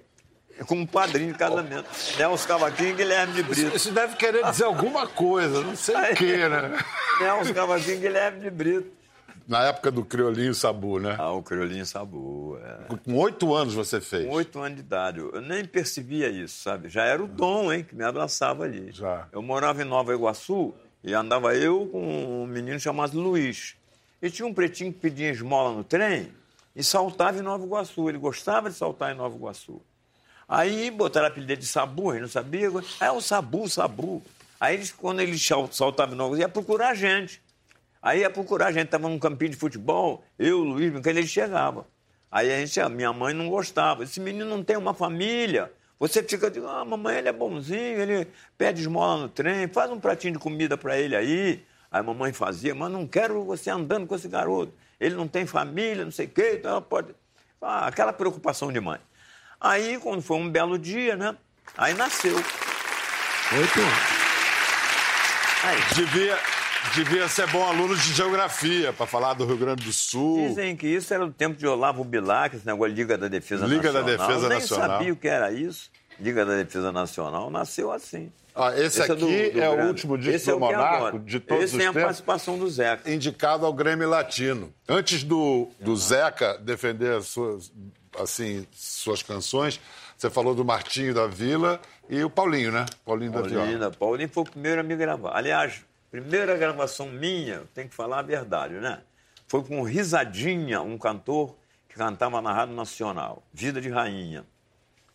como 0.68 0.88
padrinho 0.88 1.34
de 1.34 1.38
casamento. 1.38 1.86
Nelson 2.18 2.48
Cavaquinho 2.48 2.90
e 2.92 2.94
Guilherme 2.94 3.34
de 3.34 3.44
Brito. 3.44 3.76
Isso 3.76 3.92
deve 3.92 4.16
querer 4.16 4.44
dizer 4.46 4.64
alguma 4.64 5.08
coisa, 5.08 5.62
não 5.62 5.76
sei 5.76 5.96
o 5.96 6.16
quê, 6.16 6.50
né? 6.50 6.78
Nelson 7.20 7.54
Cavaquinho 7.54 7.98
e 7.98 8.00
Guilherme 8.00 8.40
de 8.42 8.50
Brito. 8.50 9.06
Na 9.48 9.64
época 9.64 9.92
do 9.92 10.04
Criolinho 10.04 10.56
Sabu, 10.56 11.00
né? 11.00 11.16
Ah, 11.20 11.32
o 11.32 11.44
Criolinho 11.44 11.86
Sabu. 11.86 12.58
É. 12.64 12.96
Com 12.96 13.16
oito 13.18 13.54
anos 13.54 13.76
você 13.76 14.02
fez. 14.02 14.26
Com 14.26 14.34
oito 14.34 14.60
anos 14.60 14.76
de 14.76 14.82
idade. 14.82 15.20
Eu 15.20 15.40
nem 15.40 15.64
percebia 15.64 16.30
isso, 16.30 16.64
sabe? 16.64 16.90
Já 16.90 17.04
era 17.04 17.24
o 17.24 17.28
Dom, 17.28 17.72
hein, 17.72 17.84
que 17.84 17.96
me 17.96 18.04
abraçava 18.04 18.64
ali. 18.64 18.92
Já. 18.92 19.28
Eu 19.32 19.44
morava 19.44 19.84
em 19.84 19.86
Nova 19.86 20.14
Iguaçu 20.14 20.74
e 21.04 21.14
andava 21.14 21.56
eu 21.56 21.86
com 21.92 22.44
um 22.44 22.48
menino 22.48 22.80
chamado 22.80 23.20
Luiz. 23.20 23.76
E 24.20 24.32
tinha 24.32 24.48
um 24.48 24.54
pretinho 24.54 24.92
que 24.92 25.00
pedia 25.00 25.30
esmola 25.30 25.72
no 25.76 25.84
trem 25.84 26.32
e 26.76 26.84
saltava 26.84 27.38
em 27.38 27.44
Nova 27.44 27.64
Iguaçu. 27.64 28.10
Ele 28.10 28.18
gostava 28.18 28.68
de 28.68 28.76
saltar 28.76 29.14
em 29.14 29.16
Nova 29.16 29.36
Iguaçu. 29.36 29.80
Aí 30.48 30.92
botaram 30.92 31.26
a 31.26 31.30
apelido 31.30 31.58
de 31.58 31.66
Sabu, 31.66 32.12
ele 32.14 32.22
não 32.22 32.28
sabia. 32.28 32.70
É 33.00 33.12
o 33.12 33.20
Sabu, 33.20 33.68
Sabu. 33.68 34.22
Aí 34.60 34.76
eles, 34.76 34.92
quando 34.92 35.20
ele 35.20 35.38
sal- 35.38 35.72
saltava 35.72 36.14
em 36.14 36.18
Nova 36.18 36.30
Iguaçu, 36.36 36.42
ia 36.42 36.50
procurar 36.50 36.90
a 36.90 36.94
gente. 36.94 37.42
Aí 38.02 38.20
ia 38.20 38.30
procurar 38.30 38.68
a 38.68 38.72
gente, 38.72 38.86
estava 38.86 39.10
num 39.10 39.18
campinho 39.18 39.52
de 39.52 39.58
futebol, 39.58 40.24
eu, 40.38 40.60
o 40.60 40.64
Luiz, 40.64 40.92
quando 40.92 41.08
ele 41.08 41.26
chegava. 41.26 41.88
Aí 42.32 42.54
a 42.54 42.60
gente, 42.60 42.80
a 42.80 42.88
minha 42.90 43.12
mãe 43.12 43.34
não 43.34 43.50
gostava. 43.50 44.04
Esse 44.04 44.20
menino 44.20 44.46
não 44.46 44.64
tem 44.64 44.78
uma 44.78 44.94
família. 44.94 45.72
Você 46.00 46.22
fica 46.22 46.50
dizendo, 46.50 46.68
ah, 46.68 46.84
mamãe, 46.84 47.18
ele 47.18 47.30
é 47.30 47.32
bonzinho, 47.34 48.00
ele 48.00 48.28
pede 48.58 48.82
esmola 48.82 49.24
no 49.24 49.30
trem, 49.30 49.68
faz 49.68 49.90
um 49.90 50.00
pratinho 50.00 50.34
de 50.34 50.40
comida 50.40 50.78
para 50.78 51.00
ele 51.00 51.16
aí. 51.16 51.64
Aí 51.90 52.00
a 52.00 52.04
mamãe 52.04 52.34
fazia, 52.34 52.76
mas 52.76 52.92
não 52.92 53.08
quero 53.08 53.44
você 53.46 53.70
andando 53.70 54.06
com 54.06 54.14
esse 54.16 54.28
garoto. 54.28 54.74
Ele 55.00 55.16
não 55.16 55.28
tem 55.28 55.46
família, 55.46 56.04
não 56.04 56.12
sei 56.12 56.26
o 56.26 56.30
quê, 56.30 56.58
então 56.60 56.82
pode. 56.82 57.16
Ah, 57.62 57.88
aquela 57.88 58.14
preocupação 58.14 58.72
de 58.72 58.80
mãe. 58.80 59.00
Aí, 59.66 59.98
quando 60.00 60.22
foi 60.22 60.38
um 60.38 60.48
belo 60.50 60.78
dia, 60.78 61.16
né? 61.16 61.36
Aí 61.76 61.94
nasceu. 61.96 62.36
Oito 62.36 63.80
anos. 63.80 63.94
Aí, 65.64 65.78
Devia, 65.96 66.38
devia 66.94 67.28
ser 67.28 67.48
bom 67.48 67.64
aluno 67.68 67.96
de 67.98 68.14
geografia 68.14 68.94
para 68.94 69.08
falar 69.08 69.34
do 69.34 69.44
Rio 69.46 69.58
Grande 69.58 69.84
do 69.84 69.92
Sul. 69.92 70.48
Dizem 70.50 70.76
que 70.76 70.86
isso 70.88 71.12
era 71.12 71.26
do 71.26 71.34
tempo 71.34 71.58
de 71.58 71.66
Olavo 71.66 72.04
Bilac, 72.04 72.56
esse 72.56 72.66
negócio 72.66 72.94
de 72.94 73.02
Liga 73.02 73.18
da 73.18 73.28
Defesa 73.28 73.66
Liga 73.66 73.92
da 73.92 74.02
Nacional. 74.04 74.28
Defesa 74.28 74.46
Eu 74.46 74.50
nem 74.50 74.60
Nacional. 74.60 74.88
sabia 75.00 75.14
o 75.14 75.16
que 75.16 75.28
era 75.28 75.52
isso. 75.52 75.90
Liga 76.20 76.46
da 76.46 76.56
Defesa 76.58 76.92
Nacional 76.92 77.50
nasceu 77.50 77.92
assim. 77.92 78.32
Ó, 78.54 78.70
esse, 78.72 78.84
Esse 79.02 79.02
aqui 79.02 79.16
do- 79.16 79.28
do 79.28 79.62
é 79.62 79.70
o 79.70 79.88
último 79.88 80.18
disco 80.18 80.34
Esse 80.36 80.50
é 80.50 80.54
do 80.54 80.58
é 80.58 80.60
Monaco 80.62 80.96
agora. 80.96 81.20
de 81.20 81.40
todos 81.42 81.64
Esse 81.66 81.74
os 81.74 81.78
tem 81.80 81.88
a 81.88 81.92
tempos. 81.92 82.04
participação 82.04 82.58
do 82.58 82.70
Zeca. 82.70 83.12
indicado 83.12 83.66
ao 83.66 83.74
Grêmio 83.74 84.08
Latino. 84.08 84.72
Antes 84.88 85.24
do, 85.24 85.68
do 85.80 85.94
Zeca 85.98 86.58
defender 86.60 87.18
as 87.18 87.26
suas, 87.28 87.70
assim, 88.20 88.66
suas 88.72 89.22
canções, 89.22 89.80
você 90.18 90.30
falou 90.30 90.54
do 90.56 90.64
Martinho 90.66 91.14
da 91.14 91.28
Vila 91.28 91.80
e 92.10 92.24
o 92.24 92.30
Paulinho, 92.30 92.72
né? 92.72 92.86
Paulinho, 93.06 93.32
da 93.32 93.42
Vila. 93.42 93.62
Paulinho, 93.66 93.92
Paulinho 93.92 94.30
foi 94.30 94.44
o 94.44 94.46
primeiro 94.50 94.82
a 94.82 94.84
me 94.84 94.96
gravar. 94.96 95.36
Aliás, 95.36 95.84
primeira 96.12 96.56
gravação 96.58 97.08
minha, 97.10 97.64
tem 97.74 97.88
que 97.88 97.96
falar 97.96 98.20
a 98.20 98.24
verdade, 98.24 98.76
né? 98.76 99.02
Foi 99.48 99.64
com 99.64 99.82
Risadinha, 99.84 100.82
um 100.82 100.98
cantor 100.98 101.56
que 101.88 101.96
cantava 101.96 102.42
na 102.42 102.52
Rádio 102.54 102.76
Nacional, 102.76 103.44
Vida 103.54 103.80
de 103.80 103.90
Rainha. 103.90 104.46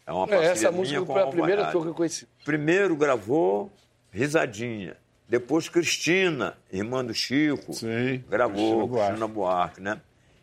É 0.06 0.12
uma 0.12 0.26
É, 0.32 0.44
essa 0.46 0.70
minha 0.70 0.72
música 0.72 1.00
com 1.04 1.12
foi 1.12 1.22
a 1.22 1.26
primeira 1.26 1.70
que 1.70 1.76
eu 1.76 1.94
conheci. 1.94 2.26
Primeiro 2.44 2.96
gravou 2.96 3.72
Risadinha. 4.10 4.96
Depois 5.28 5.68
Cristina, 5.68 6.58
irmã 6.72 7.04
do 7.04 7.14
Chico. 7.14 7.72
Sim, 7.72 8.24
Gravou, 8.28 8.56
Cristina 8.56 8.86
Buarque. 8.86 9.06
Cristina 9.06 9.26
Buarque, 9.28 9.80
né? 9.80 10.00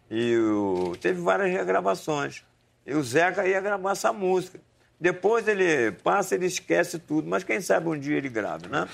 E 0.10 0.38
o- 0.38 0.96
teve 1.02 1.20
várias 1.20 1.52
regravações. 1.52 2.44
E 2.88 2.94
o 2.96 3.03
Zeca 3.03 3.46
ia 3.46 3.60
gravar 3.60 3.91
essa 3.91 4.13
música. 4.13 4.60
Depois 5.00 5.48
ele 5.48 5.91
passa, 5.91 6.34
ele 6.36 6.46
esquece 6.48 6.98
tudo. 6.98 7.29
Mas 7.29 7.44
quem 7.44 7.60
sabe 7.62 7.89
um 7.89 8.00
dia 8.00 8.17
ele 8.17 8.29
grava, 8.29 8.67
né? 8.70 8.88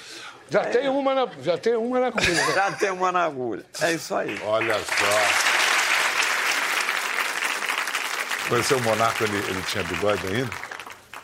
Já 0.49 0.65
tem 0.65 0.89
uma 0.89 1.13
na, 1.15 1.27
já 1.41 1.57
tem 1.57 1.75
uma 1.75 1.99
na 1.99 2.11
comida. 2.11 2.53
Já 2.53 2.71
tem 2.73 2.89
uma 2.91 3.11
na 3.11 3.23
agulha. 3.23 3.63
É 3.81 3.93
isso 3.93 4.13
aí. 4.15 4.37
Olha 4.43 4.73
só. 4.79 5.53
Conheceu 8.49 8.77
o 8.77 8.81
Monaco, 8.81 9.23
ele, 9.23 9.37
ele 9.37 9.61
tinha 9.63 9.83
bigode 9.83 10.27
ainda? 10.27 10.49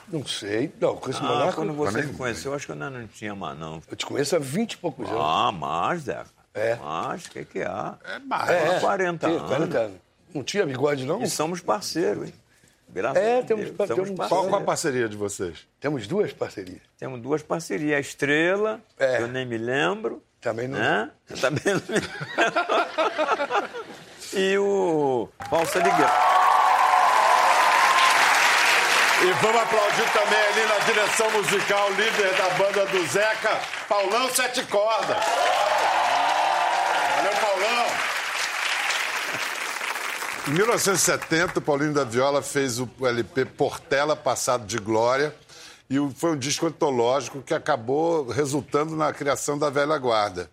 Não 0.08 0.26
sei. 0.26 0.72
Não, 0.80 0.96
com 0.96 1.10
esse 1.10 1.20
Ah, 1.20 1.24
Monarca. 1.24 1.54
quando 1.54 1.74
você 1.74 2.02
me 2.02 2.14
conheceu, 2.14 2.54
acho 2.54 2.66
que 2.66 2.72
eu 2.72 2.74
ainda 2.74 2.90
não 2.90 3.08
tinha 3.08 3.36
mais, 3.36 3.60
não. 3.60 3.82
Eu 3.90 3.96
te 3.96 4.06
conheço 4.06 4.36
há 4.36 4.40
20 4.40 4.74
e 4.74 4.78
poucos 4.78 5.08
anos. 5.08 5.22
Ah, 5.22 5.52
mais, 5.52 6.04
Zeca. 6.04 6.26
É. 6.54 6.76
Mais, 6.76 7.26
o 7.26 7.30
que 7.32 7.46
que 7.46 7.62
há? 7.62 7.96
É 8.06 8.20
mais. 8.20 8.50
É. 8.50 8.80
40 8.80 9.28
Sim, 9.28 9.36
anos. 9.36 9.48
40 9.50 9.78
anos. 9.78 9.98
Não 10.34 10.44
tinha 10.44 10.66
bigode, 10.66 11.06
não? 11.06 11.22
E 11.22 11.30
somos 11.30 11.60
parceiros, 11.62 12.28
hein? 12.28 12.34
Graças 12.92 13.22
É, 13.24 13.40
a 13.40 13.44
temos 13.44 13.66
Deus. 13.70 13.78
somos 13.90 14.08
temos- 14.10 14.28
Qual, 14.30 14.48
qual 14.48 14.62
a 14.62 14.66
parceria 14.66 15.08
de 15.08 15.16
vocês? 15.16 15.68
Temos 15.80 16.08
duas 16.08 16.34
parcerias. 16.34 16.82
Temos 16.98 17.22
duas 17.22 17.44
parcerias. 17.44 17.98
A 17.98 18.00
Estrela, 18.00 18.82
É. 18.98 19.18
que 19.18 19.24
eu 19.24 19.28
nem 19.28 19.46
me 19.46 19.58
lembro. 19.58 20.24
Também 20.42 20.68
não. 20.68 20.80
Né? 20.80 21.12
Eu 21.30 21.38
também 21.38 21.64
não 21.66 21.82
me 21.88 21.96
lembro. 21.96 22.10
e 24.34 24.58
o 24.58 25.30
Valsa 25.52 25.82
de 25.82 25.90
Guerra. 25.90 26.30
E 29.22 29.32
vamos 29.42 29.62
aplaudir 29.62 30.14
também 30.14 30.40
ali 30.40 30.66
na 30.66 30.80
direção 30.86 31.30
musical, 31.32 31.90
líder 31.92 32.34
da 32.38 32.50
banda 32.52 32.86
do 32.86 33.06
Zeca, 33.08 33.60
Paulão 33.90 34.34
Sete 34.34 34.64
Cordas. 34.64 35.18
Valeu, 37.18 37.34
Paulão. 37.42 37.86
Em 40.50 40.52
1970, 40.52 41.60
o 41.60 41.62
Paulinho 41.62 41.94
da 41.94 42.04
Viola 42.04 42.42
fez 42.42 42.80
o 42.80 42.90
LP 43.00 43.46
Portela 43.46 44.16
Passado 44.16 44.66
de 44.66 44.80
Glória. 44.80 45.36
E 45.88 45.98
foi 46.16 46.32
um 46.32 46.38
disco 46.38 46.66
antológico 46.66 47.44
que 47.44 47.54
acabou 47.54 48.28
resultando 48.28 48.96
na 48.96 49.14
criação 49.14 49.60
da 49.60 49.70
Velha 49.70 49.96
Guarda. 50.00 50.50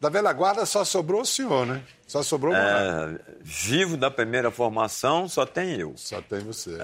Da 0.00 0.08
Velha 0.08 0.32
Guarda 0.32 0.64
só 0.64 0.84
sobrou 0.84 1.22
o 1.22 1.26
senhor, 1.26 1.66
né? 1.66 1.82
Só 2.06 2.22
sobrou 2.22 2.52
o. 2.52 2.56
É, 2.56 3.18
vivo 3.40 3.96
da 3.96 4.08
primeira 4.08 4.52
formação, 4.52 5.28
só 5.28 5.44
tem 5.44 5.74
eu. 5.74 5.94
Só 5.96 6.22
tem 6.22 6.38
você. 6.38 6.78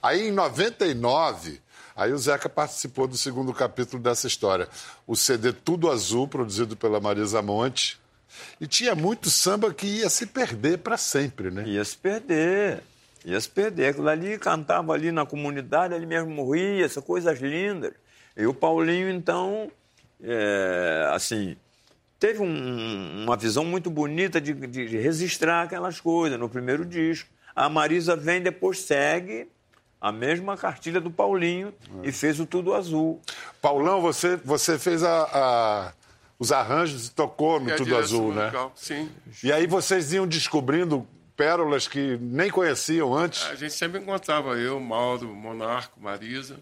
Aí, 0.00 0.28
em 0.28 0.30
99, 0.30 1.60
aí 1.96 2.12
o 2.12 2.18
Zeca 2.18 2.48
participou 2.48 3.08
do 3.08 3.16
segundo 3.16 3.52
capítulo 3.52 4.00
dessa 4.00 4.28
história. 4.28 4.68
O 5.04 5.16
CD 5.16 5.52
Tudo 5.52 5.90
Azul, 5.90 6.28
produzido 6.28 6.76
pela 6.76 7.00
Marisa 7.00 7.42
Monte. 7.42 8.00
E 8.60 8.66
tinha 8.66 8.94
muito 8.94 9.30
samba 9.30 9.72
que 9.72 9.86
ia 9.86 10.08
se 10.10 10.26
perder 10.26 10.78
para 10.78 10.96
sempre, 10.96 11.50
né? 11.50 11.64
Ia 11.66 11.84
se 11.84 11.96
perder. 11.96 12.82
Ia 13.24 13.40
se 13.40 13.48
perder. 13.48 13.88
Aquilo 13.90 14.08
ali 14.08 14.38
cantava 14.38 14.92
ali 14.92 15.10
na 15.12 15.26
comunidade, 15.26 15.94
ele 15.94 16.06
mesmo 16.06 16.30
morria, 16.30 16.84
essas 16.84 17.02
coisas 17.04 17.38
lindas. 17.40 17.92
E 18.36 18.46
o 18.46 18.54
Paulinho, 18.54 19.10
então, 19.10 19.70
é, 20.22 21.10
assim, 21.12 21.56
teve 22.18 22.40
um- 22.40 23.24
uma 23.24 23.36
visão 23.36 23.64
muito 23.64 23.90
bonita 23.90 24.40
de, 24.40 24.52
de 24.54 24.86
registrar 24.98 25.62
aquelas 25.62 26.00
coisas 26.00 26.38
no 26.38 26.48
primeiro 26.48 26.84
disco. 26.84 27.28
A 27.54 27.68
Marisa 27.68 28.14
vem, 28.16 28.40
depois 28.40 28.80
segue 28.80 29.48
a 30.00 30.12
mesma 30.12 30.56
cartilha 30.56 31.00
do 31.00 31.10
Paulinho 31.10 31.74
e 32.04 32.12
fez 32.12 32.38
o 32.38 32.46
Tudo 32.46 32.72
Azul. 32.74 33.20
Paulão, 33.60 34.00
você, 34.00 34.36
você 34.36 34.78
fez 34.78 35.02
a- 35.02 35.28
a- 35.32 35.92
os 36.38 36.52
arranjos 36.52 37.08
e 37.08 37.10
tocou 37.10 37.58
no 37.58 37.74
Tudo 37.76 37.96
Azul, 37.96 38.32
né? 38.32 38.42
musical, 38.42 38.72
Sim. 38.76 39.10
E 39.42 39.52
aí 39.52 39.66
vocês 39.66 40.12
iam 40.12 40.26
descobrindo 40.26 41.06
pérolas 41.36 41.88
que 41.88 42.16
nem 42.20 42.50
conheciam 42.50 43.16
antes. 43.16 43.44
A 43.44 43.54
gente 43.54 43.72
sempre 43.72 44.00
encontrava 44.00 44.56
eu, 44.56 44.78
Mauro, 44.78 45.28
Monarco, 45.34 46.00
Marisa. 46.00 46.56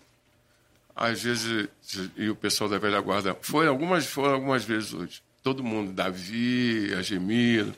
Às 0.94 1.22
vezes, 1.22 1.68
e 2.16 2.30
o 2.30 2.34
pessoal 2.36 2.70
da 2.70 2.78
velha 2.78 3.00
guarda. 3.00 3.36
Foi 3.42 3.66
algumas, 3.66 4.06
foram 4.06 4.34
algumas 4.34 4.64
vezes 4.64 4.94
hoje. 4.94 5.22
Todo 5.42 5.62
mundo, 5.62 5.92
Davi, 5.92 6.94
Agemiro. 6.94 7.74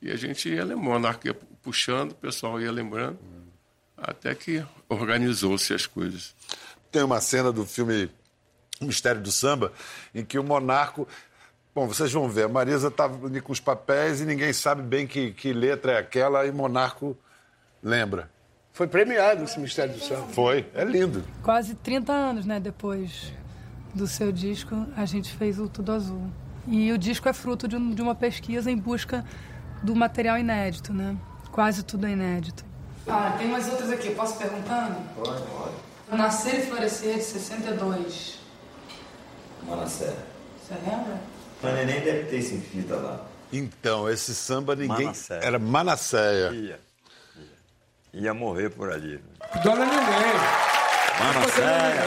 E 0.00 0.10
a 0.10 0.16
gente 0.16 0.48
ia 0.48 0.64
lembrando, 0.64 0.84
Monarco 0.84 1.26
ia 1.26 1.34
puxando, 1.62 2.12
o 2.12 2.14
pessoal 2.14 2.60
ia 2.60 2.70
lembrando. 2.70 3.18
Até 3.96 4.34
que 4.34 4.64
organizou-se 4.88 5.74
as 5.74 5.86
coisas. 5.86 6.34
Tem 6.92 7.02
uma 7.02 7.20
cena 7.20 7.50
do 7.50 7.66
filme 7.66 8.08
Mistério 8.82 9.20
do 9.20 9.30
Samba 9.32 9.72
em 10.14 10.24
que 10.24 10.38
o 10.38 10.44
monarco. 10.44 11.06
Bom, 11.74 11.86
vocês 11.86 12.10
vão 12.12 12.28
ver, 12.28 12.44
a 12.44 12.48
Marisa 12.48 12.88
estava 12.88 13.26
ali 13.26 13.40
com 13.40 13.52
os 13.52 13.60
papéis 13.60 14.20
e 14.20 14.24
ninguém 14.24 14.52
sabe 14.52 14.80
bem 14.82 15.06
que, 15.06 15.32
que 15.32 15.52
letra 15.52 15.92
é 15.92 15.98
aquela 15.98 16.46
e 16.46 16.50
o 16.50 16.54
monarco 16.54 17.16
lembra. 17.82 18.30
Foi 18.72 18.86
premiado 18.86 19.44
esse 19.44 19.58
Mistério 19.60 19.92
do 19.94 20.00
Samba. 20.00 20.26
Foi, 20.28 20.66
é 20.74 20.84
lindo. 20.84 21.22
Quase 21.42 21.74
30 21.74 22.12
anos, 22.12 22.46
né, 22.46 22.58
depois 22.60 23.32
do 23.94 24.06
seu 24.06 24.30
disco, 24.32 24.86
a 24.96 25.04
gente 25.04 25.34
fez 25.36 25.58
o 25.58 25.68
Tudo 25.68 25.92
Azul. 25.92 26.30
E 26.66 26.90
o 26.92 26.98
disco 26.98 27.28
é 27.28 27.32
fruto 27.32 27.68
de, 27.68 27.76
um- 27.76 27.90
de 27.94 28.02
uma 28.02 28.14
pesquisa 28.14 28.70
em 28.70 28.76
busca 28.76 29.24
do 29.82 29.94
material 29.94 30.38
inédito, 30.38 30.92
né? 30.92 31.16
Quase 31.52 31.82
tudo 31.82 32.06
é 32.06 32.10
inédito. 32.10 32.64
Ah, 33.06 33.34
tem 33.38 33.48
umas 33.48 33.68
outras 33.68 33.90
aqui, 33.90 34.10
posso 34.14 34.36
perguntando? 34.36 34.96
Pode, 35.14 35.42
pode. 35.42 36.18
Nascer 36.18 36.60
e 36.60 36.66
Florescer, 36.66 37.16
de 37.16 37.22
62. 37.22 38.40
Manassé. 39.66 40.14
Você 40.62 40.74
lembra? 40.74 41.20
A 41.62 41.72
neném 41.72 42.00
deve 42.00 42.24
ter 42.24 42.36
esse 42.36 42.58
fita 42.58 42.96
lá. 42.96 43.26
Então, 43.52 44.08
esse 44.08 44.34
samba 44.34 44.74
ninguém. 44.76 45.06
Manasséia. 45.06 45.40
Era 45.40 45.58
Manasséia. 45.58 46.50
Ia. 46.50 46.80
Ia, 48.12 48.20
ia 48.22 48.34
morrer 48.34 48.70
por 48.70 48.90
ali. 48.92 49.20
Dona 49.62 49.84
Neném. 49.86 50.34
Manasséia. 51.18 52.02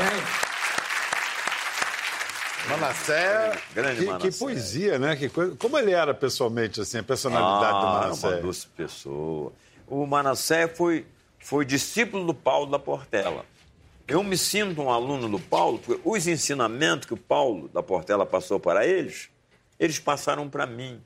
Manasséia. 2.69 3.61
Grande 3.73 3.95
que, 3.95 4.01
que 4.01 4.11
Manasséia. 4.11 4.33
poesia, 4.39 4.99
né? 4.99 5.15
Que 5.15 5.29
coisa... 5.29 5.55
Como 5.55 5.77
ele 5.77 5.91
era 5.91 6.13
pessoalmente, 6.13 6.81
assim, 6.81 6.99
a 6.99 7.03
personalidade 7.03 7.71
do 7.71 7.87
Ah, 7.87 8.11
uma 8.13 8.41
doce 8.41 8.67
pessoa. 8.67 9.51
O 9.87 10.05
Manassé 10.05 10.67
foi, 10.67 11.05
foi 11.39 11.65
discípulo 11.65 12.25
do 12.27 12.33
Paulo 12.33 12.69
da 12.69 12.77
Portela. 12.77 13.43
Eu 14.09 14.23
me 14.23 14.37
sinto 14.37 14.81
um 14.81 14.89
aluno 14.91 15.29
do 15.29 15.39
Paulo, 15.39 15.79
porque 15.79 16.01
os 16.03 16.27
ensinamentos 16.27 17.05
que 17.07 17.13
o 17.13 17.17
Paulo 17.17 17.67
da 17.69 17.83
Portela 17.83 18.25
passou 18.25 18.59
para 18.59 18.85
eles, 18.85 19.29
eles 19.79 19.99
passaram 19.99 20.49
para 20.49 20.65
mim. 20.65 21.01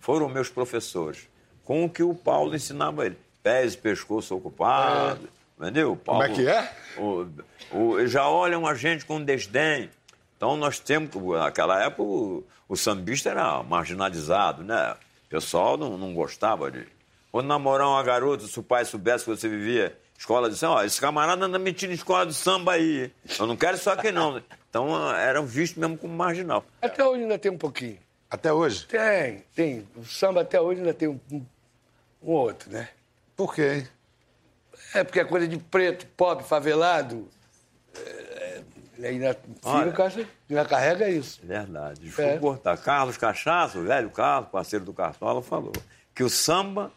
Foram 0.00 0.28
meus 0.28 0.48
professores. 0.48 1.28
Com 1.64 1.84
o 1.84 1.90
que 1.90 2.02
o 2.02 2.14
Paulo 2.14 2.54
ensinava 2.56 3.02
a 3.02 3.06
ele. 3.06 3.18
Pés 3.42 3.74
e 3.74 3.78
pescoço 3.78 4.34
ocupado. 4.34 5.28
Entendeu? 5.60 5.92
O 5.92 5.96
Paulo, 5.96 6.22
Como 6.22 6.32
é 6.32 6.34
que 6.36 6.48
é? 6.48 6.72
o- 6.96 7.26
o- 7.72 8.06
já 8.06 8.28
olham 8.28 8.66
a 8.66 8.74
gente 8.74 9.04
com 9.04 9.22
desdém. 9.22 9.90
Então 10.36 10.56
nós 10.56 10.78
temos, 10.78 11.10
que- 11.10 11.18
naquela 11.18 11.82
época, 11.82 12.02
o, 12.02 12.44
o 12.68 12.76
sambista 12.76 13.28
era 13.30 13.62
marginalizado, 13.64 14.62
né? 14.62 14.94
O 15.26 15.28
pessoal 15.28 15.76
não, 15.76 15.98
não 15.98 16.14
gostava 16.14 16.70
de. 16.70 16.86
Quando 17.30 17.46
namorar 17.46 17.86
uma 17.86 18.02
garota, 18.02 18.46
se 18.46 18.58
o 18.58 18.62
pai 18.62 18.84
soubesse 18.84 19.24
que 19.24 19.30
você 19.30 19.48
vivia 19.48 19.96
escola 20.18 20.50
de 20.50 20.56
samba, 20.56 20.74
ó, 20.76 20.84
esse 20.84 21.00
camarada 21.00 21.44
anda 21.44 21.58
metindo 21.58 21.90
em 21.90 21.94
escola 21.94 22.26
de 22.26 22.34
samba 22.34 22.72
aí. 22.72 23.12
Eu 23.38 23.46
não 23.46 23.56
quero 23.56 23.76
isso 23.76 23.88
aqui, 23.88 24.10
não. 24.10 24.42
Então 24.68 25.14
eram 25.14 25.46
vistos 25.46 25.78
mesmo 25.78 25.96
como 25.96 26.14
marginal. 26.14 26.64
Até 26.82 27.04
hoje 27.04 27.22
ainda 27.22 27.38
tem 27.38 27.52
um 27.52 27.58
pouquinho. 27.58 27.98
Até 28.30 28.52
hoje? 28.52 28.86
Tem, 28.86 29.44
tem. 29.54 29.88
O 29.96 30.04
samba 30.04 30.42
até 30.42 30.60
hoje 30.60 30.80
ainda 30.80 30.92
tem 30.92 31.08
um, 31.08 31.20
um, 31.32 31.46
um 32.22 32.32
outro, 32.32 32.70
né? 32.70 32.88
Por 33.36 33.54
quê, 33.54 33.74
hein? 33.76 33.88
É 34.94 35.04
porque 35.04 35.20
é 35.20 35.24
coisa 35.24 35.46
de 35.46 35.56
preto, 35.56 36.06
pobre, 36.16 36.44
favelado. 36.44 37.28
É, 37.94 38.62
é, 39.00 39.08
ainda, 39.08 39.38
Olha. 39.62 40.10
filho, 40.10 40.28
ainda 40.50 40.64
carrega 40.64 41.08
isso. 41.08 41.40
Verdade. 41.42 42.00
É. 42.00 42.04
Desculpa 42.04 42.38
cortar. 42.38 42.76
Carlos 42.78 43.16
Cachaça, 43.16 43.78
o 43.78 43.84
velho 43.84 44.10
Carlos, 44.10 44.50
parceiro 44.50 44.84
do 44.84 44.92
Cartola, 44.92 45.42
falou 45.42 45.72
que 46.14 46.24
o 46.24 46.28
samba, 46.28 46.90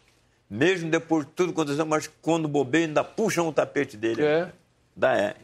mesmo 0.52 0.90
depois 0.90 1.24
de 1.24 1.32
tudo 1.32 1.52
aconteceu, 1.52 1.86
mas 1.86 2.10
quando 2.20 2.46
bobeia, 2.46 2.86
ainda 2.86 3.02
puxam 3.02 3.48
o 3.48 3.52
tapete 3.52 3.96
dele. 3.96 4.22
É. 4.22 4.52
Ainda 4.94 5.16
é. 5.16 5.34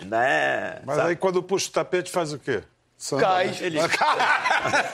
Ainda 0.00 0.26
é. 0.26 0.82
Mas 0.84 0.96
sabe? 0.96 1.10
aí 1.10 1.16
quando 1.16 1.40
puxa 1.40 1.68
o 1.68 1.72
tapete 1.72 2.10
faz 2.10 2.32
o 2.32 2.38
quê? 2.38 2.64
Samba, 2.98 3.22
Cai. 3.22 3.46
né? 3.46 3.56
Ele... 3.60 3.78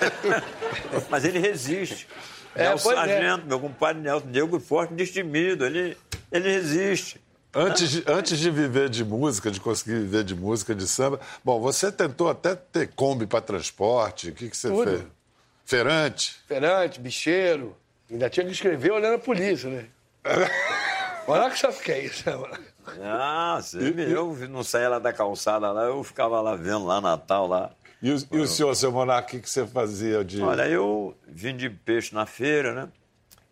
Mas 1.08 1.24
ele 1.24 1.38
resiste. 1.38 2.06
É, 2.54 2.68
pois 2.76 2.98
é. 2.98 3.00
Sargento, 3.00 3.46
meu 3.46 3.58
compadre 3.58 4.02
Nelson 4.02 4.30
Diego 4.30 4.60
Forte, 4.60 4.92
destemido. 4.92 5.64
Ele, 5.64 5.96
ele 6.30 6.52
resiste. 6.52 7.18
Antes 7.54 7.90
de, 7.90 8.04
antes 8.06 8.38
de 8.38 8.50
viver 8.50 8.90
de 8.90 9.02
música, 9.02 9.50
de 9.50 9.58
conseguir 9.58 10.00
viver 10.00 10.22
de 10.22 10.34
música, 10.34 10.74
de 10.74 10.86
samba. 10.86 11.18
Bom, 11.42 11.58
você 11.60 11.90
tentou 11.90 12.28
até 12.28 12.54
ter 12.54 12.88
Kombi 12.88 13.26
para 13.26 13.40
transporte. 13.40 14.28
O 14.28 14.34
que, 14.34 14.50
que 14.50 14.56
você 14.56 14.68
Tudo. 14.68 14.90
fez? 14.90 15.02
Feirante. 15.64 16.36
Ferante, 16.46 17.00
bicheiro. 17.00 17.74
Ainda 18.12 18.28
tinha 18.28 18.44
que 18.46 18.52
escrever 18.52 18.92
olhando 18.92 19.14
a 19.14 19.18
polícia, 19.18 19.70
né? 19.70 19.86
Olha 21.26 21.50
que 21.50 21.58
sabe 21.58 21.74
o 21.76 21.80
que 21.80 21.92
é 21.92 22.04
isso. 22.04 22.28
né, 22.28 22.36
mano? 22.36 22.58
Ah, 23.02 23.58
você 23.60 23.78
me- 23.78 24.10
eu 24.10 24.34
não 24.50 24.62
saía 24.62 24.88
lá 24.88 24.98
da 24.98 25.12
calçada 25.12 25.70
lá, 25.72 25.84
eu 25.84 26.02
ficava 26.04 26.40
lá 26.40 26.54
vendo 26.56 26.84
lá 26.84 27.00
Natal 27.00 27.46
lá. 27.46 27.70
E 28.02 28.10
o, 28.10 28.16
e 28.32 28.38
o 28.38 28.46
senhor, 28.48 28.74
seu 28.74 28.90
monarca, 28.90 29.28
o 29.28 29.30
que, 29.30 29.40
que 29.40 29.48
você 29.48 29.64
fazia 29.66 30.24
de. 30.24 30.42
Olha, 30.42 30.68
eu 30.68 31.16
vendi 31.26 31.70
peixe 31.70 32.12
na 32.14 32.26
feira, 32.26 32.74
né? 32.74 32.88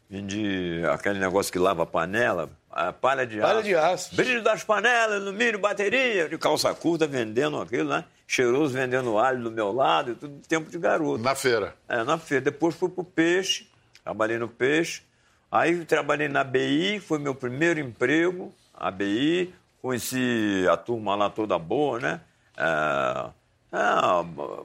Vendi 0.09 0.83
aquele 0.93 1.21
negócio 1.21 1.53
que 1.53 1.59
lava 1.59 1.85
a 1.85 1.87
panela, 1.87 2.51
a 2.69 2.93
palha 2.93 3.25
de 3.25 3.41
aço. 3.41 3.49
Palha 3.49 3.63
de 3.63 3.75
aço. 3.77 4.17
Brilho 4.17 4.43
das 4.43 4.65
panelas, 4.65 5.23
alumínio, 5.23 5.61
bateria, 5.61 6.29
de 6.29 6.37
calça 6.37 6.75
curta 6.75 7.07
vendendo 7.07 7.61
aquilo, 7.61 7.89
né? 7.91 8.05
Cheiroso 8.27 8.75
vendendo 8.75 9.17
alho 9.19 9.45
do 9.45 9.53
meu 9.53 9.71
lado, 9.73 10.17
tudo 10.17 10.41
tempo 10.49 10.69
de 10.69 10.79
garoto. 10.79 11.23
Na 11.23 11.37
feira. 11.37 11.75
É, 11.89 12.03
na 12.03 12.19
feira. 12.19 12.45
Depois 12.47 12.75
fui 12.75 12.89
pro 12.89 13.05
peixe, 13.05 13.70
trabalhei 14.11 14.39
no 14.39 14.49
peixe. 14.49 15.03
Aí 15.51 15.85
trabalhei 15.85 16.29
na 16.29 16.43
BI, 16.45 17.01
foi 17.01 17.19
meu 17.19 17.35
primeiro 17.35 17.81
emprego, 17.81 18.53
a 18.75 18.91
BI, 18.91 19.53
conheci 19.81 20.67
a 20.71 20.77
turma 20.77 21.15
lá 21.15 21.31
toda 21.31 21.59
boa, 21.59 21.99
né? 21.99 22.21
É, 22.57 23.31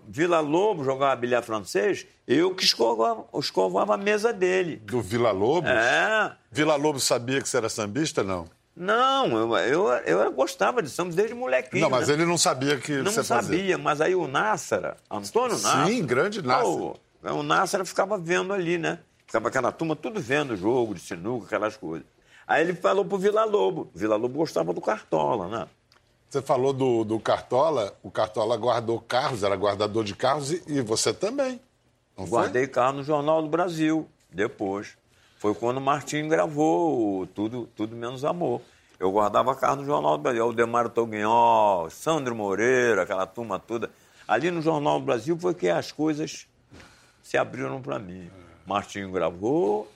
Vila 0.07 0.39
Lobo 0.39 0.83
jogava 0.83 1.15
bilhar 1.15 1.43
francês, 1.43 2.05
eu 2.27 2.53
que 2.53 2.63
escovava, 2.63 3.25
escovava 3.39 3.93
a 3.95 3.97
mesa 3.97 4.33
dele. 4.33 4.77
Do 4.77 5.01
Vila 5.01 5.31
Lobos? 5.31 5.69
É. 5.69 6.31
Vila 6.51 6.75
Lobos 6.75 7.03
sabia 7.03 7.41
que 7.41 7.47
você 7.47 7.57
era 7.57 7.69
sambista, 7.69 8.23
não? 8.23 8.45
Não, 8.75 9.37
eu, 9.37 9.55
eu, 9.57 9.87
eu 10.23 10.31
gostava 10.33 10.81
de 10.83 10.89
samba 10.89 11.13
desde 11.15 11.33
molequinho. 11.33 11.83
Não, 11.83 11.89
mas 11.89 12.07
né? 12.07 12.15
ele 12.15 12.25
não 12.25 12.37
sabia 12.37 12.77
que 12.77 12.97
Não 12.97 13.11
você 13.11 13.23
sabia, 13.23 13.59
fazia. 13.59 13.77
mas 13.77 14.01
aí 14.01 14.15
o 14.15 14.27
Nássara, 14.27 14.97
Antônio 15.09 15.51
Nássara... 15.53 15.85
Sim, 15.85 16.05
grande 16.05 16.41
Nássara. 16.41 16.67
O, 16.67 16.99
o 17.23 17.43
Nássara 17.43 17.85
ficava 17.85 18.17
vendo 18.17 18.51
ali, 18.51 18.77
né? 18.77 18.99
Ficava 19.25 19.47
aquela 19.49 19.71
turma 19.71 19.95
tudo 19.95 20.19
vendo 20.19 20.51
o 20.51 20.57
jogo 20.57 20.93
de 20.93 21.01
sinuca, 21.01 21.47
aquelas 21.47 21.75
coisas. 21.75 22.07
Aí 22.47 22.61
ele 22.61 22.75
falou 22.75 23.03
pro 23.03 23.17
Vila 23.17 23.43
Lobo. 23.43 23.89
O 23.93 23.97
Vila 23.97 24.15
Lobo 24.15 24.37
gostava 24.37 24.71
do 24.71 24.81
Cartola, 24.81 25.47
né? 25.47 25.67
Você 26.29 26.41
falou 26.41 26.73
do, 26.73 27.03
do 27.03 27.19
Cartola, 27.19 27.95
o 28.03 28.11
Cartola 28.11 28.57
guardou 28.57 28.99
carros, 28.99 29.43
era 29.43 29.55
guardador 29.55 30.03
de 30.03 30.15
carros 30.15 30.51
e, 30.51 30.63
e 30.67 30.81
você 30.81 31.13
também. 31.13 31.59
Não 32.17 32.25
foi? 32.27 32.39
Guardei 32.39 32.67
carro 32.67 32.97
no 32.97 33.03
Jornal 33.03 33.41
do 33.41 33.47
Brasil, 33.47 34.07
depois. 34.31 34.97
Foi 35.37 35.53
quando 35.53 35.77
o 35.77 35.81
Martinho 35.81 36.27
gravou 36.27 37.21
o 37.21 37.27
Tudo, 37.27 37.69
Tudo 37.75 37.95
Menos 37.95 38.25
Amor. 38.25 38.61
Eu 38.99 39.11
guardava 39.11 39.55
carro 39.55 39.77
no 39.77 39.85
Jornal 39.85 40.17
do 40.17 40.23
Brasil. 40.23 40.43
Aldemar 40.43 40.89
Toguinhol, 40.89 41.89
Sandro 41.89 42.35
Moreira, 42.35 43.03
aquela 43.03 43.25
turma 43.25 43.59
toda. 43.59 43.91
Ali 44.27 44.49
no 44.49 44.61
Jornal 44.61 44.99
do 44.99 45.05
Brasil 45.05 45.37
foi 45.37 45.53
que 45.53 45.69
as 45.69 45.91
coisas 45.91 46.47
se 47.21 47.37
abriram 47.37 47.81
para 47.81 47.99
mim. 47.99 48.29
Martinho 48.65 49.11
gravou, 49.11 49.91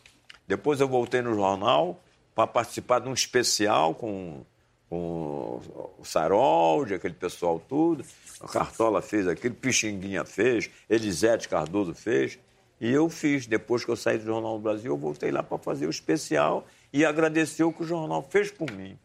depois 0.47 0.79
eu 0.79 0.87
voltei 0.87 1.21
no 1.21 1.35
jornal 1.35 1.99
para 2.33 2.47
participar 2.47 2.99
de 2.99 3.07
um 3.07 3.13
especial 3.13 3.93
com, 3.93 4.43
com 4.89 5.61
o 5.97 6.05
Saroldi, 6.05 6.93
aquele 6.93 7.13
pessoal 7.13 7.59
tudo. 7.59 8.03
A 8.41 8.47
Cartola 8.47 9.01
fez 9.01 9.27
aquilo, 9.27 9.53
Pixinguinha 9.55 10.23
fez, 10.23 10.69
Elisete 10.89 11.49
Cardoso 11.49 11.93
fez. 11.93 12.39
E 12.81 12.89
eu 12.89 13.09
fiz. 13.09 13.45
Depois 13.45 13.83
que 13.83 13.91
eu 13.91 13.95
saí 13.95 14.17
do 14.17 14.25
Jornal 14.25 14.57
do 14.57 14.63
Brasil, 14.63 14.91
eu 14.91 14.97
voltei 14.97 15.31
lá 15.31 15.43
para 15.43 15.57
fazer 15.57 15.85
o 15.85 15.89
especial 15.89 16.65
e 16.93 17.05
agradecer 17.05 17.63
o 17.63 17.73
que 17.73 17.83
o 17.83 17.85
jornal 17.85 18.25
fez 18.29 18.49
por 18.49 18.71
mim. 18.71 18.97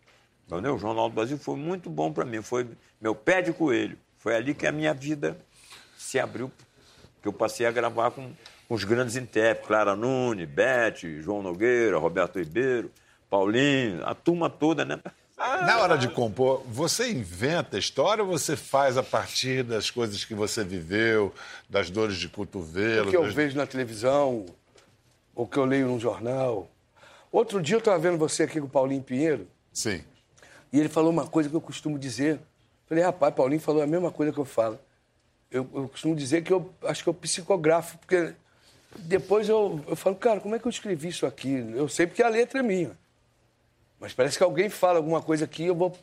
Entendeu? 0.46 0.76
O 0.76 0.78
Jornal 0.78 1.08
do 1.08 1.14
Brasil 1.14 1.36
foi 1.38 1.56
muito 1.56 1.90
bom 1.90 2.12
para 2.12 2.24
mim. 2.24 2.40
Foi 2.40 2.68
meu 3.00 3.14
pé 3.14 3.42
de 3.42 3.52
coelho. 3.52 3.98
Foi 4.16 4.36
ali 4.36 4.54
que 4.54 4.66
a 4.66 4.72
minha 4.72 4.94
vida 4.94 5.36
se 5.98 6.18
abriu, 6.18 6.50
que 7.20 7.28
eu 7.28 7.32
passei 7.32 7.66
a 7.66 7.70
gravar 7.70 8.10
com, 8.12 8.32
com 8.68 8.74
os 8.74 8.84
grandes 8.84 9.16
intérpretes, 9.16 9.66
Clara 9.68 9.94
Nunes, 9.96 10.48
Bete, 10.48 11.20
João 11.20 11.42
Nogueira, 11.42 11.98
Roberto 11.98 12.38
Ribeiro, 12.38 12.90
Paulinho, 13.28 14.04
a 14.06 14.14
turma 14.14 14.48
toda, 14.48 14.84
né? 14.84 15.00
Na 15.36 15.80
hora 15.80 15.98
de 15.98 16.08
compor, 16.08 16.62
você 16.66 17.10
inventa 17.10 17.76
a 17.76 17.78
história 17.80 18.22
ou 18.22 18.30
você 18.30 18.56
faz 18.56 18.96
a 18.96 19.02
partir 19.02 19.62
das 19.64 19.90
coisas 19.90 20.24
que 20.24 20.32
você 20.34 20.62
viveu, 20.62 21.34
das 21.68 21.90
dores 21.90 22.16
de 22.16 22.28
cotovelo? 22.28 23.08
O 23.08 23.10
que 23.10 23.16
eu 23.16 23.24
das- 23.24 23.34
vejo 23.34 23.56
na 23.56 23.66
televisão, 23.66 24.46
o 25.34 25.46
que 25.46 25.56
eu 25.58 25.64
leio 25.64 25.88
num 25.88 25.98
jornal. 25.98 26.70
Outro 27.32 27.60
dia 27.60 27.74
eu 27.74 27.80
estava 27.80 27.98
vendo 27.98 28.16
você 28.16 28.44
aqui 28.44 28.60
com 28.60 28.66
o 28.66 28.70
Paulinho 28.70 29.02
Pinheiro 29.02 29.46
Sim. 29.72 30.02
e 30.72 30.78
ele 30.78 30.88
falou 30.88 31.10
uma 31.10 31.26
coisa 31.26 31.48
que 31.50 31.56
eu 31.56 31.60
costumo 31.60 31.98
dizer. 31.98 32.38
Falei, 32.88 33.02
rapaz, 33.02 33.34
Paulinho 33.34 33.60
falou 33.60 33.82
a 33.82 33.86
mesma 33.88 34.12
coisa 34.12 34.32
que 34.32 34.38
eu 34.38 34.44
falo. 34.44 34.78
Eu, 35.50 35.68
eu 35.74 35.88
costumo 35.88 36.14
dizer 36.14 36.42
que 36.42 36.52
eu 36.52 36.72
acho 36.84 37.02
que 37.02 37.08
eu 37.08 37.14
psicografo, 37.14 37.98
porque 37.98 38.32
depois 38.98 39.48
eu, 39.48 39.80
eu 39.86 39.96
falo, 39.96 40.16
cara, 40.16 40.40
como 40.40 40.54
é 40.54 40.58
que 40.58 40.66
eu 40.66 40.70
escrevi 40.70 41.08
isso 41.08 41.26
aqui? 41.26 41.52
Eu 41.74 41.88
sei 41.88 42.06
porque 42.06 42.22
a 42.22 42.28
letra 42.28 42.60
é 42.60 42.62
minha. 42.62 42.92
Mas 44.00 44.12
parece 44.12 44.36
que 44.38 44.44
alguém 44.44 44.68
fala 44.68 44.98
alguma 44.98 45.22
coisa 45.22 45.44
aqui 45.44 45.64
eu 45.66 45.74
vou 45.74 45.96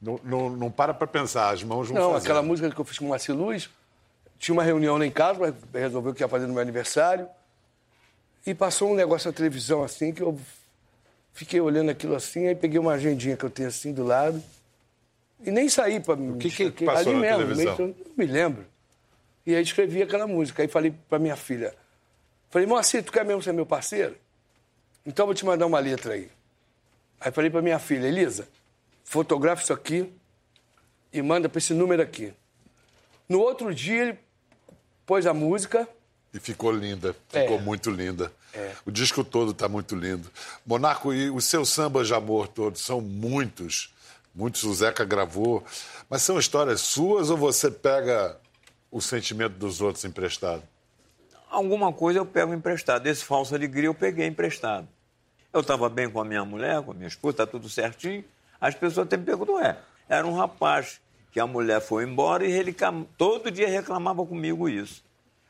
Não, 0.00 0.20
não, 0.22 0.50
não 0.50 0.70
para 0.70 0.94
pra 0.94 1.06
pensar, 1.06 1.50
as 1.50 1.62
mãos 1.62 1.88
vão 1.88 1.96
Não, 1.96 2.12
fazendo. 2.12 2.22
aquela 2.22 2.42
música 2.42 2.70
que 2.70 2.80
eu 2.80 2.84
fiz 2.84 2.98
com 2.98 3.06
o 3.06 3.08
Marci 3.08 3.32
Luz, 3.32 3.68
tinha 4.38 4.52
uma 4.52 4.62
reunião 4.62 4.96
lá 4.96 5.04
em 5.06 5.10
casa, 5.10 5.38
o 5.98 6.14
que 6.14 6.22
ia 6.22 6.28
fazer 6.28 6.46
no 6.46 6.52
meu 6.54 6.62
aniversário, 6.62 7.28
e 8.46 8.54
passou 8.54 8.90
um 8.90 8.94
negócio 8.94 9.28
na 9.30 9.36
televisão 9.36 9.82
assim, 9.82 10.12
que 10.12 10.22
eu 10.22 10.38
fiquei 11.32 11.60
olhando 11.60 11.90
aquilo 11.90 12.14
assim, 12.14 12.46
aí 12.46 12.54
peguei 12.54 12.78
uma 12.78 12.92
agendinha 12.92 13.36
que 13.36 13.44
eu 13.44 13.50
tenho 13.50 13.68
assim 13.68 13.92
do 13.92 14.04
lado, 14.04 14.42
e 15.42 15.50
nem 15.50 15.68
saí 15.68 16.00
para 16.00 16.16
me 16.16 16.38
que 16.38 16.50
que 16.50 16.64
distrair. 16.70 16.86
passou 16.86 17.12
Ali 17.12 17.14
na 17.14 17.20
mesmo, 17.20 17.38
televisão? 17.54 17.76
meio 17.78 17.94
que 17.94 18.08
não 18.08 18.14
me 18.16 18.26
lembro. 18.26 18.66
E 19.46 19.54
aí 19.54 19.62
escrevi 19.62 20.02
aquela 20.02 20.26
música, 20.26 20.62
aí 20.62 20.68
falei 20.68 20.94
para 21.08 21.18
minha 21.18 21.36
filha, 21.36 21.74
falei, 22.50 22.66
Moacir, 22.66 23.02
tu 23.04 23.10
quer 23.12 23.24
mesmo 23.24 23.42
ser 23.42 23.52
meu 23.52 23.64
parceiro? 23.66 24.16
Então 25.06 25.22
eu 25.24 25.28
vou 25.28 25.34
te 25.34 25.44
mandar 25.44 25.66
uma 25.66 25.78
letra 25.78 26.14
aí. 26.14 26.30
Aí 27.20 27.30
falei 27.32 27.50
para 27.50 27.62
minha 27.62 27.78
filha, 27.78 28.06
Elisa, 28.06 28.48
fotografa 29.04 29.62
isso 29.62 29.72
aqui, 29.72 30.12
e 31.12 31.20
manda 31.22 31.48
para 31.48 31.58
esse 31.58 31.74
número 31.74 32.02
aqui. 32.02 32.32
No 33.28 33.40
outro 33.40 33.74
dia, 33.74 34.02
ele 34.02 34.18
pôs 35.06 35.26
a 35.26 35.34
música. 35.34 35.88
E 36.32 36.38
ficou 36.38 36.70
linda, 36.70 37.14
ficou 37.28 37.58
É. 37.58 37.60
muito 37.60 37.90
linda. 37.90 38.32
É. 38.52 38.72
O 38.84 38.90
disco 38.90 39.22
todo 39.24 39.52
está 39.52 39.68
muito 39.68 39.94
lindo. 39.96 40.30
Monarco, 40.66 41.12
e 41.12 41.30
os 41.30 41.44
seus 41.44 41.68
sambas 41.68 42.06
de 42.06 42.14
amor 42.14 42.48
todos 42.48 42.80
são 42.80 43.00
muitos. 43.00 43.92
Muitos 44.34 44.62
o 44.64 44.72
Zeca 44.74 45.04
gravou. 45.04 45.64
Mas 46.08 46.22
são 46.22 46.38
histórias 46.38 46.80
suas 46.80 47.30
ou 47.30 47.36
você 47.36 47.70
pega 47.70 48.36
o 48.90 49.00
sentimento 49.00 49.54
dos 49.54 49.80
outros 49.80 50.04
emprestado? 50.04 50.62
Alguma 51.50 51.92
coisa 51.92 52.20
eu 52.20 52.24
pego 52.24 52.54
emprestado. 52.54 53.06
Esse 53.06 53.24
falso 53.24 53.54
alegria 53.54 53.88
eu 53.88 53.94
peguei 53.94 54.26
emprestado. 54.26 54.86
Eu 55.52 55.62
estava 55.62 55.88
bem 55.88 56.08
com 56.08 56.20
a 56.20 56.24
minha 56.24 56.44
mulher, 56.44 56.80
com 56.80 56.92
a 56.92 56.94
minha 56.94 57.08
esposa, 57.08 57.38
tá 57.38 57.46
tudo 57.46 57.68
certinho. 57.68 58.24
As 58.60 58.74
pessoas 58.74 59.06
até 59.06 59.16
me 59.16 59.24
perguntam, 59.24 59.56
ué, 59.56 59.76
era 60.08 60.24
um 60.24 60.32
rapaz 60.32 61.00
que 61.32 61.40
a 61.40 61.46
mulher 61.46 61.80
foi 61.80 62.04
embora 62.04 62.46
e 62.46 62.52
ele 62.52 62.74
todo 63.18 63.50
dia 63.50 63.68
reclamava 63.68 64.24
comigo 64.24 64.68
isso. 64.68 65.02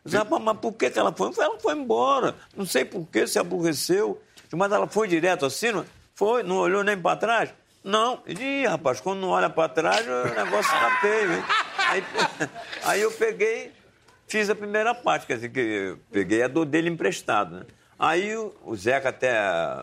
Eu 0.02 0.10
disse, 0.10 0.40
mas 0.40 0.58
por 0.58 0.72
que, 0.72 0.88
que 0.88 0.98
ela 0.98 1.12
foi? 1.12 1.30
Ela 1.38 1.60
foi 1.60 1.74
embora. 1.74 2.34
Não 2.56 2.64
sei 2.64 2.84
por 2.84 3.06
que, 3.06 3.26
se 3.26 3.38
aborreceu. 3.38 4.20
Mas 4.52 4.72
ela 4.72 4.86
foi 4.86 5.06
direto 5.06 5.44
assim? 5.44 5.70
Não? 5.70 5.84
Foi? 6.14 6.42
Não 6.42 6.56
olhou 6.56 6.82
nem 6.82 6.98
para 6.98 7.16
trás? 7.16 7.50
Não. 7.84 8.22
Ih, 8.26 8.66
rapaz, 8.66 9.00
quando 9.00 9.20
não 9.20 9.28
olha 9.28 9.50
para 9.50 9.68
trás, 9.68 10.06
o 10.06 10.34
negócio 10.34 10.70
tá 10.70 10.98
feio, 11.00 11.32
hein? 11.32 11.44
Aí, 11.78 12.04
aí 12.84 13.00
eu 13.00 13.10
peguei, 13.12 13.72
fiz 14.30 14.48
a 14.48 14.54
primeira 14.54 14.94
parte, 14.94 15.26
quer 15.26 15.34
dizer, 15.34 15.50
que 15.50 15.96
peguei 16.10 16.42
a 16.42 16.48
dor 16.48 16.64
dele 16.64 16.88
emprestado, 16.88 17.56
né? 17.56 17.66
Aí 17.98 18.34
o 18.34 18.74
Zeca 18.76 19.10
até 19.10 19.36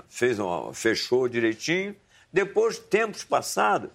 fez 0.10 0.40
uma, 0.40 0.74
fechou 0.74 1.28
direitinho. 1.28 1.96
Depois, 2.34 2.80
tempos 2.80 3.24
passados, 3.24 3.90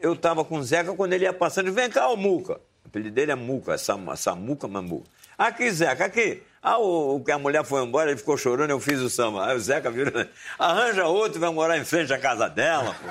eu 0.00 0.14
estava 0.14 0.44
com 0.44 0.56
o 0.58 0.62
Zeca 0.64 0.92
quando 0.94 1.12
ele 1.12 1.24
ia 1.24 1.32
passando. 1.32 1.72
Vem 1.72 1.88
cá, 1.88 2.08
o 2.08 2.16
Muca. 2.16 2.54
O 2.84 2.88
apelido 2.88 3.14
dele 3.14 3.30
é 3.30 3.34
Muca, 3.36 3.74
é 3.74 3.78
Sam- 3.78 4.16
Samuca 4.16 4.66
Mamuca. 4.66 5.08
Aqui, 5.36 5.70
Zeca, 5.70 6.06
aqui. 6.06 6.42
Ah, 6.60 6.78
o, 6.78 7.16
o 7.16 7.24
que 7.24 7.30
a 7.30 7.38
mulher 7.38 7.64
foi 7.64 7.84
embora, 7.84 8.10
ele 8.10 8.18
ficou 8.18 8.36
chorando, 8.36 8.70
eu 8.70 8.80
fiz 8.80 8.98
o 8.98 9.08
samba. 9.08 9.46
Aí 9.46 9.56
o 9.56 9.60
Zeca 9.60 9.90
virou, 9.92 10.26
arranja 10.58 11.06
outro, 11.06 11.38
vai 11.38 11.50
morar 11.50 11.78
em 11.78 11.84
frente 11.84 12.12
à 12.12 12.18
casa 12.18 12.48
dela. 12.48 12.96
pô. 13.00 13.08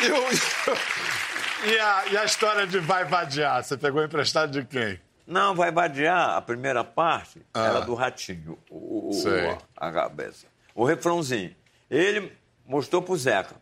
E, 0.00 0.12
o- 0.12 1.68
e 1.70 1.78
a, 1.78 2.04
e 2.12 2.16
a 2.16 2.24
história 2.24 2.66
de 2.66 2.78
vai 2.78 3.04
vadiar? 3.04 3.62
Você 3.64 3.76
pegou 3.76 4.02
emprestado 4.04 4.50
de 4.52 4.64
quem? 4.66 4.98
Não, 5.26 5.54
vai 5.54 5.70
vadiar. 5.70 6.30
A 6.36 6.40
primeira 6.40 6.82
parte 6.84 7.42
era 7.54 7.80
do 7.80 7.94
ratinho. 7.94 8.58
O, 8.70 9.10
o- 9.10 9.58
a 9.76 9.90
cabeça. 9.92 10.46
O 10.74 10.84
refrãozinho. 10.84 11.54
Ele 11.90 12.32
mostrou 12.66 13.02
pro 13.02 13.16
Zeca. 13.16 13.56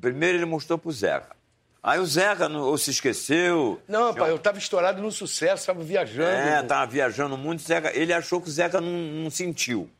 Primeiro 0.00 0.38
ele 0.38 0.44
mostrou 0.46 0.78
pro 0.78 0.90
Zeca. 0.90 1.36
Aí 1.82 1.98
o 1.98 2.06
Zeca 2.06 2.48
não, 2.48 2.60
ou 2.60 2.78
se 2.78 2.90
esqueceu. 2.90 3.80
Não, 3.88 4.14
pai, 4.14 4.30
eu 4.30 4.36
estava 4.36 4.56
estourado 4.58 5.02
no 5.02 5.10
sucesso, 5.10 5.62
estava 5.62 5.82
viajando. 5.82 6.30
É, 6.30 6.62
tava 6.62 6.86
viajando 6.90 7.36
muito, 7.36 7.62
Zeca, 7.62 7.90
ele 7.96 8.12
achou 8.12 8.40
que 8.40 8.48
o 8.48 8.52
Zeca 8.52 8.80
não, 8.80 8.88
não 8.90 9.30
sentiu. 9.30 9.90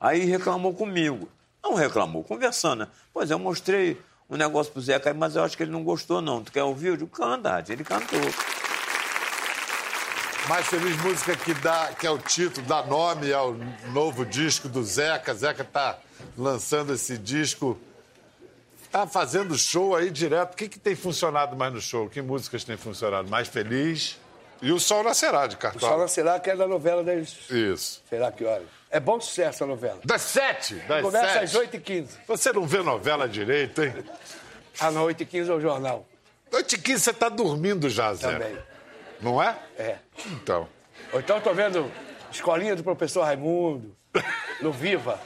Aí 0.00 0.24
reclamou 0.24 0.72
comigo. 0.74 1.28
Não 1.64 1.74
reclamou, 1.74 2.22
conversando, 2.22 2.80
né? 2.80 2.88
Pois 3.12 3.30
eu 3.30 3.38
mostrei 3.38 3.98
um 4.28 4.36
negócio 4.36 4.70
pro 4.70 4.82
Zeca 4.82 5.08
aí, 5.08 5.16
mas 5.16 5.34
eu 5.34 5.42
acho 5.42 5.56
que 5.56 5.62
ele 5.62 5.72
não 5.72 5.82
gostou, 5.82 6.20
não. 6.20 6.44
Tu 6.44 6.52
quer 6.52 6.62
ouvir? 6.62 6.88
Eu 6.88 6.96
digo, 6.98 7.10
canta, 7.10 7.64
ele 7.66 7.82
cantou. 7.82 8.20
Mais 10.46 10.66
Feliz 10.66 10.94
Música 11.02 11.34
que, 11.34 11.54
dá, 11.54 11.94
que 11.98 12.06
é 12.06 12.10
o 12.10 12.18
título, 12.18 12.66
dá 12.66 12.82
nome 12.84 13.32
ao 13.32 13.56
novo 13.94 14.26
disco 14.26 14.68
do 14.68 14.84
Zeca. 14.84 15.32
Zeca 15.32 15.64
tá 15.64 15.98
lançando 16.36 16.92
esse 16.92 17.16
disco. 17.16 17.78
Tá 18.92 19.06
fazendo 19.06 19.56
show 19.56 19.96
aí 19.96 20.10
direto. 20.10 20.52
O 20.52 20.56
que, 20.56 20.68
que 20.68 20.78
tem 20.78 20.94
funcionado 20.94 21.56
mais 21.56 21.72
no 21.72 21.80
show? 21.80 22.10
Que 22.10 22.20
músicas 22.20 22.62
tem 22.62 22.76
funcionado? 22.76 23.28
Mais 23.30 23.48
Feliz? 23.48 24.18
E 24.64 24.72
o 24.72 24.80
Sol 24.80 25.02
Nascerá, 25.04 25.46
de 25.46 25.56
O 25.56 25.60
Sol 25.60 25.70
Cartola. 25.70 25.98
Nascerá, 25.98 26.40
que 26.40 26.50
é 26.50 26.56
da 26.56 26.66
novela 26.66 27.04
das... 27.04 27.50
Isso. 27.50 28.02
Será 28.08 28.32
que 28.32 28.44
horas? 28.44 28.66
É 28.90 28.98
bom 28.98 29.20
sucesso 29.20 29.64
a 29.64 29.66
novela. 29.66 30.00
Das 30.04 30.22
sete! 30.22 30.76
Das 30.76 31.02
Começa 31.02 31.40
às 31.40 31.50
sete. 31.50 31.78
8h15. 31.78 32.08
Você 32.26 32.52
não 32.52 32.66
vê 32.66 32.78
novela 32.82 33.28
direito, 33.28 33.82
hein? 33.82 33.92
Ah, 34.80 34.90
não, 34.90 35.06
8h15 35.06 35.48
é 35.48 35.52
o 35.52 35.60
jornal. 35.60 36.06
8 36.52 36.74
e 36.74 36.78
15 36.78 37.00
você 37.00 37.12
tá 37.12 37.28
dormindo 37.28 37.90
já, 37.90 38.14
Zé. 38.14 38.32
Também. 38.32 38.56
Não 39.20 39.42
é? 39.42 39.58
É. 39.76 39.98
Então. 40.26 40.68
Ou 41.12 41.20
então 41.20 41.36
eu 41.36 41.42
tô 41.42 41.52
vendo 41.52 41.90
Escolinha 42.30 42.76
do 42.76 42.84
professor 42.84 43.22
Raimundo, 43.22 43.96
no 44.62 44.72
Viva. 44.72 45.20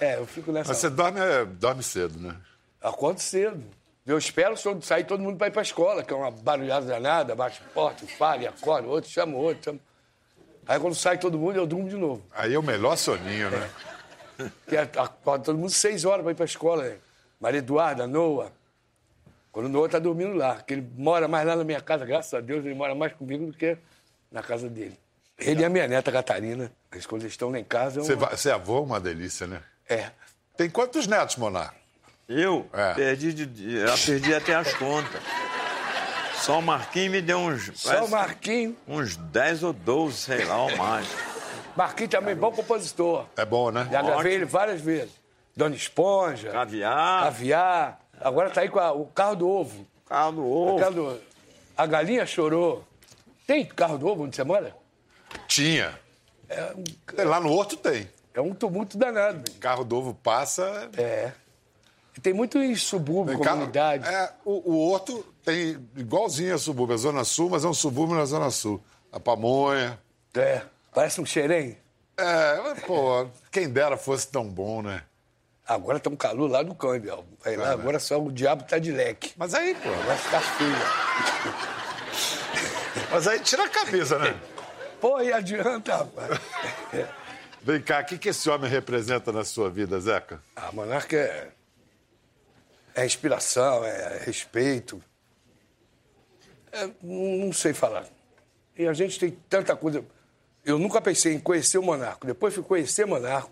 É, 0.00 0.16
eu 0.16 0.26
fico 0.26 0.52
nessa. 0.52 0.68
Mas 0.68 0.78
você 0.78 0.90
dorme, 0.90 1.20
é, 1.20 1.44
dorme 1.44 1.82
cedo, 1.82 2.18
né? 2.18 2.36
Acordo 2.82 3.18
cedo. 3.18 3.64
Eu 4.06 4.16
espero 4.16 4.54
o 4.54 4.56
senhor 4.56 4.80
sair 4.82 5.04
todo 5.04 5.20
mundo 5.20 5.36
para 5.36 5.48
ir 5.48 5.50
para 5.50 5.62
a 5.62 5.64
escola, 5.64 6.04
que 6.04 6.12
é 6.12 6.16
uma 6.16 6.30
barulhada 6.30 6.86
danada, 6.86 7.34
bate 7.34 7.60
porta, 7.74 8.06
fala, 8.06 8.42
e 8.42 8.46
acorda, 8.46 8.86
outro 8.86 9.10
chama 9.10 9.34
o 9.36 9.38
outro. 9.38 9.64
Chama... 9.64 9.80
Aí 10.68 10.78
quando 10.78 10.94
sai 10.94 11.18
todo 11.18 11.36
mundo, 11.36 11.56
eu 11.56 11.66
durmo 11.66 11.88
de 11.88 11.96
novo. 11.96 12.22
Aí 12.32 12.54
é 12.54 12.58
o 12.58 12.62
melhor 12.62 12.96
soninho, 12.96 13.50
né? 13.50 13.68
Que 14.68 14.76
é- 14.76 14.82
acorda 14.82 15.44
todo 15.46 15.58
mundo 15.58 15.70
seis 15.70 16.04
horas 16.04 16.22
para 16.22 16.30
ir 16.30 16.34
para 16.36 16.44
a 16.44 16.46
escola. 16.46 16.84
Né? 16.84 16.98
Maria 17.40 17.58
Eduarda, 17.58 18.06
Noah. 18.06 18.52
Quando 19.50 19.66
o 19.66 19.68
Noah 19.68 19.88
tá 19.88 19.98
dormindo 19.98 20.34
lá, 20.34 20.60
que 20.62 20.74
ele 20.74 20.88
mora 20.96 21.26
mais 21.26 21.46
lá 21.46 21.56
na 21.56 21.64
minha 21.64 21.80
casa, 21.80 22.04
graças 22.04 22.32
a 22.32 22.40
Deus, 22.40 22.64
ele 22.64 22.74
mora 22.74 22.94
mais 22.94 23.12
comigo 23.12 23.46
do 23.46 23.52
que 23.52 23.76
na 24.30 24.42
casa 24.42 24.68
dele. 24.68 24.96
Ele 25.38 25.62
e 25.62 25.64
a 25.64 25.68
minha 25.68 25.88
neta 25.88 26.12
Catarina, 26.12 26.70
quando 27.08 27.22
eles 27.22 27.32
estão 27.32 27.50
lá 27.50 27.58
em 27.58 27.64
casa... 27.64 28.02
Você, 28.02 28.48
é 28.48 28.52
avô, 28.52 28.82
uma 28.82 29.00
delícia, 29.00 29.46
né? 29.46 29.62
É. 29.88 30.10
Tem 30.56 30.70
quantos 30.70 31.06
netos, 31.06 31.36
Monar? 31.36 31.74
Eu 32.28 32.68
É. 32.72 32.94
perdi, 32.94 33.32
de- 33.32 33.46
perdi 34.04 34.34
até 34.34 34.54
as 34.54 34.74
contas. 34.74 35.20
Só 36.40 36.58
o 36.58 36.62
Marquinhos 36.62 37.10
me 37.12 37.22
deu 37.22 37.38
uns. 37.38 37.70
Só 37.74 38.04
o 38.04 38.10
Marquinho. 38.10 38.76
Uns 38.86 39.16
10 39.16 39.62
ou 39.62 39.72
12, 39.72 40.16
sei 40.18 40.44
lá, 40.44 40.58
ou 40.62 40.76
mais. 40.76 41.06
Marquinho 41.76 42.08
também, 42.08 42.34
bom 42.34 42.50
compositor. 42.52 43.26
É 43.36 43.44
bom, 43.44 43.70
né? 43.70 43.88
Já 43.90 44.02
gravei 44.02 44.34
ele 44.34 44.44
várias 44.44 44.80
vezes. 44.80 45.10
Dona 45.56 45.74
Esponja, 45.74 46.50
Caviar, 46.50 47.22
Caviar. 47.24 48.00
Agora 48.20 48.50
tá 48.50 48.60
aí 48.60 48.68
com 48.68 48.78
a- 48.78 48.92
o 48.92 49.06
carro 49.06 49.36
do 49.36 49.48
ovo. 49.48 49.86
carro 50.06 50.32
do 50.32 50.42
O 50.42 50.68
ovo. 50.68 50.78
carro 50.78 50.94
do- 50.94 51.20
A 51.76 51.86
galinha 51.86 52.24
chorou. 52.26 52.84
Tem 53.46 53.64
carro 53.64 53.98
do 53.98 54.06
ovo 54.06 54.24
onde 54.24 54.34
você 54.36 54.42
mora? 54.44 54.74
Tinha. 55.46 55.98
É 56.48 56.72
um, 56.74 57.24
Lá 57.28 57.40
no 57.40 57.52
Horto 57.52 57.76
tem. 57.76 58.08
é 58.34 58.40
um 58.40 58.54
tumulto 58.54 58.96
danado. 58.96 59.50
Carro 59.60 59.84
do 59.84 59.96
ovo 59.96 60.14
passa. 60.14 60.88
É. 60.96 61.32
Tem 62.22 62.32
muito 62.32 62.58
em 62.58 62.74
subúrbio, 62.74 63.38
Tem 63.38 63.46
comunidade. 63.46 64.08
É, 64.08 64.32
o, 64.44 64.72
o 64.72 64.90
Horto 64.90 65.24
tem 65.44 65.78
igualzinho 65.96 66.54
a 66.54 66.58
subúrbio, 66.58 66.94
a 66.94 66.98
Zona 66.98 67.24
Sul, 67.24 67.50
mas 67.50 67.64
é 67.64 67.68
um 67.68 67.74
subúrbio 67.74 68.16
na 68.16 68.24
Zona 68.24 68.50
Sul. 68.50 68.82
A 69.12 69.20
Pamonha. 69.20 69.98
É. 70.34 70.62
Parece 70.94 71.20
um 71.20 71.26
xerém. 71.26 71.76
É, 72.16 72.74
pô, 72.86 73.26
quem 73.50 73.68
dera 73.68 73.96
fosse 73.96 74.28
tão 74.28 74.48
bom, 74.48 74.80
né? 74.80 75.02
Agora 75.66 76.00
tá 76.00 76.08
um 76.08 76.16
calor 76.16 76.50
lá 76.50 76.62
no 76.62 76.74
câmbio. 76.74 77.24
Vai 77.44 77.56
lá, 77.56 77.72
agora 77.72 77.98
só 77.98 78.18
o 78.18 78.32
diabo 78.32 78.64
tá 78.64 78.78
de 78.78 78.92
leque. 78.92 79.32
Mas 79.36 79.52
aí, 79.52 79.74
pô, 79.74 79.90
Vai 79.90 80.16
ficar 80.16 80.40
feio. 80.40 80.72
mas 83.10 83.26
aí 83.26 83.40
tira 83.40 83.64
a 83.64 83.68
camisa, 83.68 84.18
né? 84.18 84.40
Pô, 85.00 85.20
e 85.20 85.32
adianta, 85.32 85.96
rapaz. 85.96 86.40
Vem 87.60 87.82
cá, 87.82 88.00
o 88.00 88.04
que, 88.04 88.16
que 88.16 88.28
esse 88.28 88.48
homem 88.48 88.70
representa 88.70 89.32
na 89.32 89.44
sua 89.44 89.68
vida, 89.68 90.00
Zeca? 90.00 90.40
A 90.54 90.70
monarca 90.72 91.16
é, 91.16 91.48
é 92.96 93.04
inspiração, 93.04 93.84
é 93.84 94.22
respeito. 94.24 95.02
É, 96.72 96.90
não 97.02 97.52
sei 97.52 97.74
falar. 97.74 98.06
E 98.76 98.86
a 98.86 98.92
gente 98.94 99.18
tem 99.18 99.30
tanta 99.48 99.76
coisa. 99.76 100.02
Eu 100.64 100.78
nunca 100.78 101.00
pensei 101.00 101.34
em 101.34 101.38
conhecer 101.38 101.76
o 101.76 101.82
monarca. 101.82 102.26
Depois 102.26 102.54
fui 102.54 102.62
conhecer 102.62 103.04
o 103.04 103.08
monarca. 103.08 103.50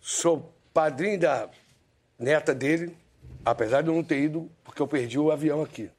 Sou 0.00 0.54
padrinho 0.72 1.18
da 1.18 1.48
neta 2.18 2.54
dele, 2.54 2.94
apesar 3.42 3.80
de 3.80 3.88
eu 3.88 3.94
não 3.94 4.04
ter 4.04 4.20
ido, 4.20 4.50
porque 4.62 4.82
eu 4.82 4.86
perdi 4.86 5.18
o 5.18 5.30
avião 5.30 5.62
aqui. 5.62 5.90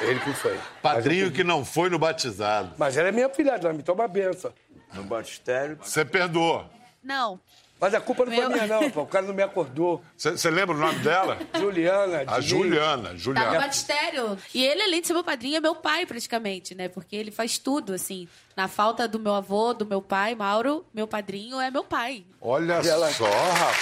Ele 0.00 0.20
que 0.20 0.32
foi. 0.32 0.58
Padrinho 0.80 1.30
que 1.30 1.42
não 1.42 1.64
foi 1.64 1.90
no 1.90 1.98
batizado. 1.98 2.72
Mas 2.78 2.96
ela 2.96 3.08
é 3.08 3.12
minha 3.12 3.28
filha, 3.28 3.50
ela 3.50 3.72
me 3.72 3.82
toma 3.82 4.04
a 4.04 4.08
benção. 4.08 4.52
No 4.94 5.02
batistério. 5.04 5.76
Você 5.82 6.04
perdoou. 6.04 6.68
Não. 7.02 7.38
Mas 7.80 7.94
a 7.94 8.00
culpa 8.00 8.26
não 8.26 8.32
foi 8.32 8.40
Meu- 8.46 8.50
minha, 8.50 8.66
não, 8.66 8.90
pô. 8.90 9.02
O 9.02 9.06
cara 9.06 9.24
não 9.26 9.32
me 9.32 9.42
acordou. 9.42 10.04
Você 10.16 10.50
lembra 10.50 10.76
o 10.76 10.78
nome 10.78 10.98
dela? 10.98 11.38
Juliana, 11.58 12.24
A. 12.26 12.40
Juliana. 12.40 13.04
Tá 13.08 13.12
no 13.14 13.18
Juliana. 13.18 13.58
batistério. 13.58 14.38
E 14.54 14.62
ele, 14.66 14.82
além 14.82 15.00
de 15.00 15.06
ser 15.06 15.14
meu 15.14 15.24
padrinho, 15.24 15.56
é 15.56 15.60
meu 15.60 15.74
pai, 15.74 16.04
praticamente, 16.04 16.74
né? 16.74 16.88
Porque 16.90 17.16
ele 17.16 17.30
faz 17.30 17.56
tudo, 17.56 17.94
assim. 17.94 18.28
Na 18.54 18.68
falta 18.68 19.08
do 19.08 19.18
meu 19.18 19.34
avô, 19.34 19.72
do 19.72 19.86
meu 19.86 20.02
pai, 20.02 20.34
Mauro, 20.34 20.84
meu 20.92 21.06
padrinho 21.08 21.58
é 21.58 21.70
meu 21.70 21.82
pai. 21.82 22.24
Olha 22.40 22.74
ela- 22.74 23.10
só, 23.12 23.24
rapaz. 23.24 23.76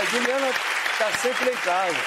A 0.00 0.04
Juliana 0.06 0.52
tá 0.98 1.12
sempre 1.18 1.50
em 1.50 1.56
casa. 1.56 1.98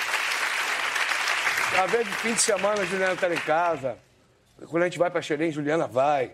Às 1.83 1.91
vezes, 1.91 2.07
de 2.07 2.13
fim 2.15 2.33
de 2.33 2.41
semana, 2.41 2.81
a 2.81 2.85
Juliana 2.85 3.15
tá 3.15 3.31
em 3.31 3.37
casa. 3.37 3.97
Quando 4.69 4.83
a 4.83 4.85
gente 4.87 4.97
vai 4.97 5.09
pra 5.11 5.21
Xerém, 5.21 5.51
Juliana 5.51 5.85
vai. 5.87 6.31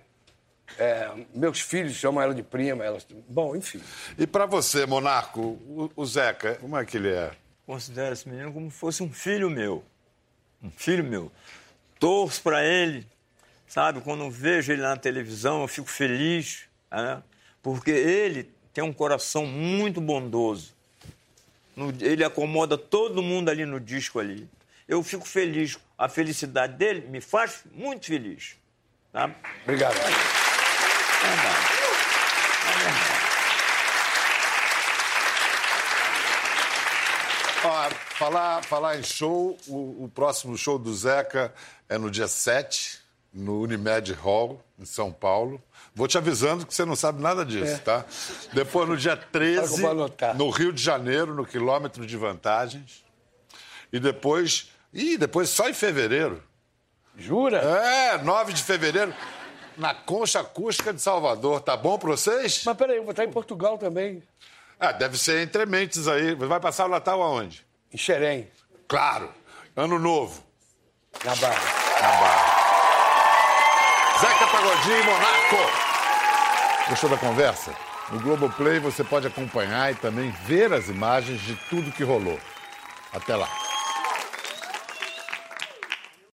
É, 0.78 1.12
meus 1.36 1.60
filhos 1.60 1.94
chamam 1.94 2.22
ela 2.24 2.34
de 2.34 2.42
prima. 2.44 2.84
Elas... 2.84 3.06
Bom, 3.30 3.56
enfim. 3.56 3.82
E 4.18 4.26
pra 4.26 4.46
você, 4.46 4.86
Monarco, 4.86 5.42
o, 5.42 5.92
o 5.96 6.06
Zeca, 6.06 6.56
como 6.56 6.78
é 6.78 6.86
que 6.86 6.98
ele 6.98 7.10
é? 7.12 7.32
Considero 7.66 8.14
esse 8.14 8.28
menino 8.28 8.52
como 8.52 8.70
se 8.72 8.78
fosse 8.78 9.04
um 9.04 9.12
filho 9.12 9.50
meu. 9.50 9.84
Um 10.62 10.72
filho 10.72 11.04
meu. 11.04 11.32
Torço 12.00 12.42
pra 12.42 12.64
ele, 12.64 13.06
sabe? 13.68 14.02
Quando 14.02 14.24
eu 14.24 14.32
vejo 14.32 14.72
ele 14.74 14.82
na 14.82 14.98
televisão, 14.98 15.62
eu 15.62 15.68
fico 15.68 15.88
feliz, 15.90 16.64
né? 16.92 17.22
porque 17.62 17.92
ele 17.92 18.52
tem 18.74 18.84
um 18.84 18.92
coração 18.92 19.46
muito 19.46 20.02
bondoso. 20.02 20.74
No- 21.76 21.94
Ele 22.02 22.24
acomoda 22.24 22.78
todo 22.78 23.22
mundo 23.22 23.50
ali 23.50 23.66
no 23.66 23.80
disco 23.80 24.20
ali. 24.20 24.50
Eu 24.88 25.02
fico 25.04 25.26
feliz. 25.26 25.78
A 25.98 26.10
felicidade 26.10 26.74
dele 26.74 27.08
me 27.08 27.22
faz 27.22 27.64
muito 27.74 28.08
feliz. 28.08 28.56
Tá? 29.12 29.30
Obrigado. 29.64 29.96
Verdade. 31.28 31.66
É 32.70 32.84
verdade. 32.84 33.24
Ó, 37.66 37.90
falar, 38.18 38.64
falar 38.64 38.98
em 39.00 39.04
show, 39.04 39.58
o, 39.68 40.04
o 40.06 40.12
próximo 40.14 40.58
show 40.58 40.78
do 40.78 40.94
Zeca 40.94 41.54
é 41.88 41.98
no 41.98 42.12
dia 42.12 42.28
7, 42.28 43.00
no 43.34 43.62
Unimed 43.62 44.12
Hall, 44.14 44.64
em 44.78 44.86
São 44.86 45.12
Paulo. 45.12 45.62
Vou 45.96 46.08
te 46.08 46.18
avisando 46.18 46.66
que 46.66 46.74
você 46.74 46.84
não 46.86 46.96
sabe 46.96 47.22
nada 47.22 47.46
disso, 47.46 47.80
tá? 47.82 48.04
Depois, 48.52 48.90
no 48.90 48.98
dia 48.98 49.12
Fala 49.16 49.22
que 49.22 49.28
eu 49.38 49.42
13, 49.42 49.82
vou 49.82 49.92
anotar. 49.92 50.36
no 50.36 50.50
Rio 50.50 50.74
de 50.74 50.82
Janeiro, 50.84 51.34
no 51.34 51.46
quilômetro 51.46 52.06
de 52.06 52.18
vantagens. 52.18 53.04
E 53.92 54.00
depois. 54.00 54.70
Ih, 54.92 55.18
depois 55.18 55.50
só 55.50 55.70
em 55.70 55.74
fevereiro. 55.74 56.44
Jura? 57.16 57.58
É, 57.60 58.18
9 58.18 58.54
de 58.54 58.64
fevereiro, 58.64 59.14
na 59.78 59.94
Concha 59.94 60.40
Acústica 60.42 60.94
de 60.94 61.02
Salvador. 61.02 61.62
Tá 61.62 61.76
bom 61.78 61.98
pra 61.98 62.10
vocês? 62.12 62.64
Mas 62.66 62.78
peraí, 62.78 62.98
eu 62.98 63.04
vou 63.04 63.12
estar 63.12 63.24
em 63.24 63.32
Portugal 63.32 63.78
também. 63.78 64.22
Ah, 64.80 64.92
deve 64.92 65.18
ser 65.18 65.42
entre 65.42 65.66
mentes 65.66 66.08
aí. 66.08 66.36
Vai 66.36 66.60
passar 66.60 66.86
o 66.86 66.90
Natal 66.90 67.22
aonde? 67.22 67.66
Em 67.94 67.98
Xerém, 67.98 68.48
Claro, 68.88 69.30
Ano 69.76 69.98
Novo. 70.00 70.44
na 71.24 71.36
Barra. 71.36 72.02
na 72.02 72.08
Barra. 72.20 72.54
Zeca 74.20 74.48
Pagodinho 74.48 75.04
Monaco. 75.06 76.90
Gostou 76.90 77.10
da 77.10 77.18
conversa? 77.18 77.74
No 78.12 78.20
Globoplay 78.20 78.80
você 78.80 79.04
pode 79.04 79.26
acompanhar 79.28 79.92
e 79.92 79.96
também 79.96 80.30
ver 80.46 80.74
as 80.74 80.88
imagens 80.90 81.40
de 81.42 81.56
tudo 81.70 81.92
que 81.92 82.04
rolou. 82.04 82.40
Até 83.14 83.36
lá. 83.36 83.48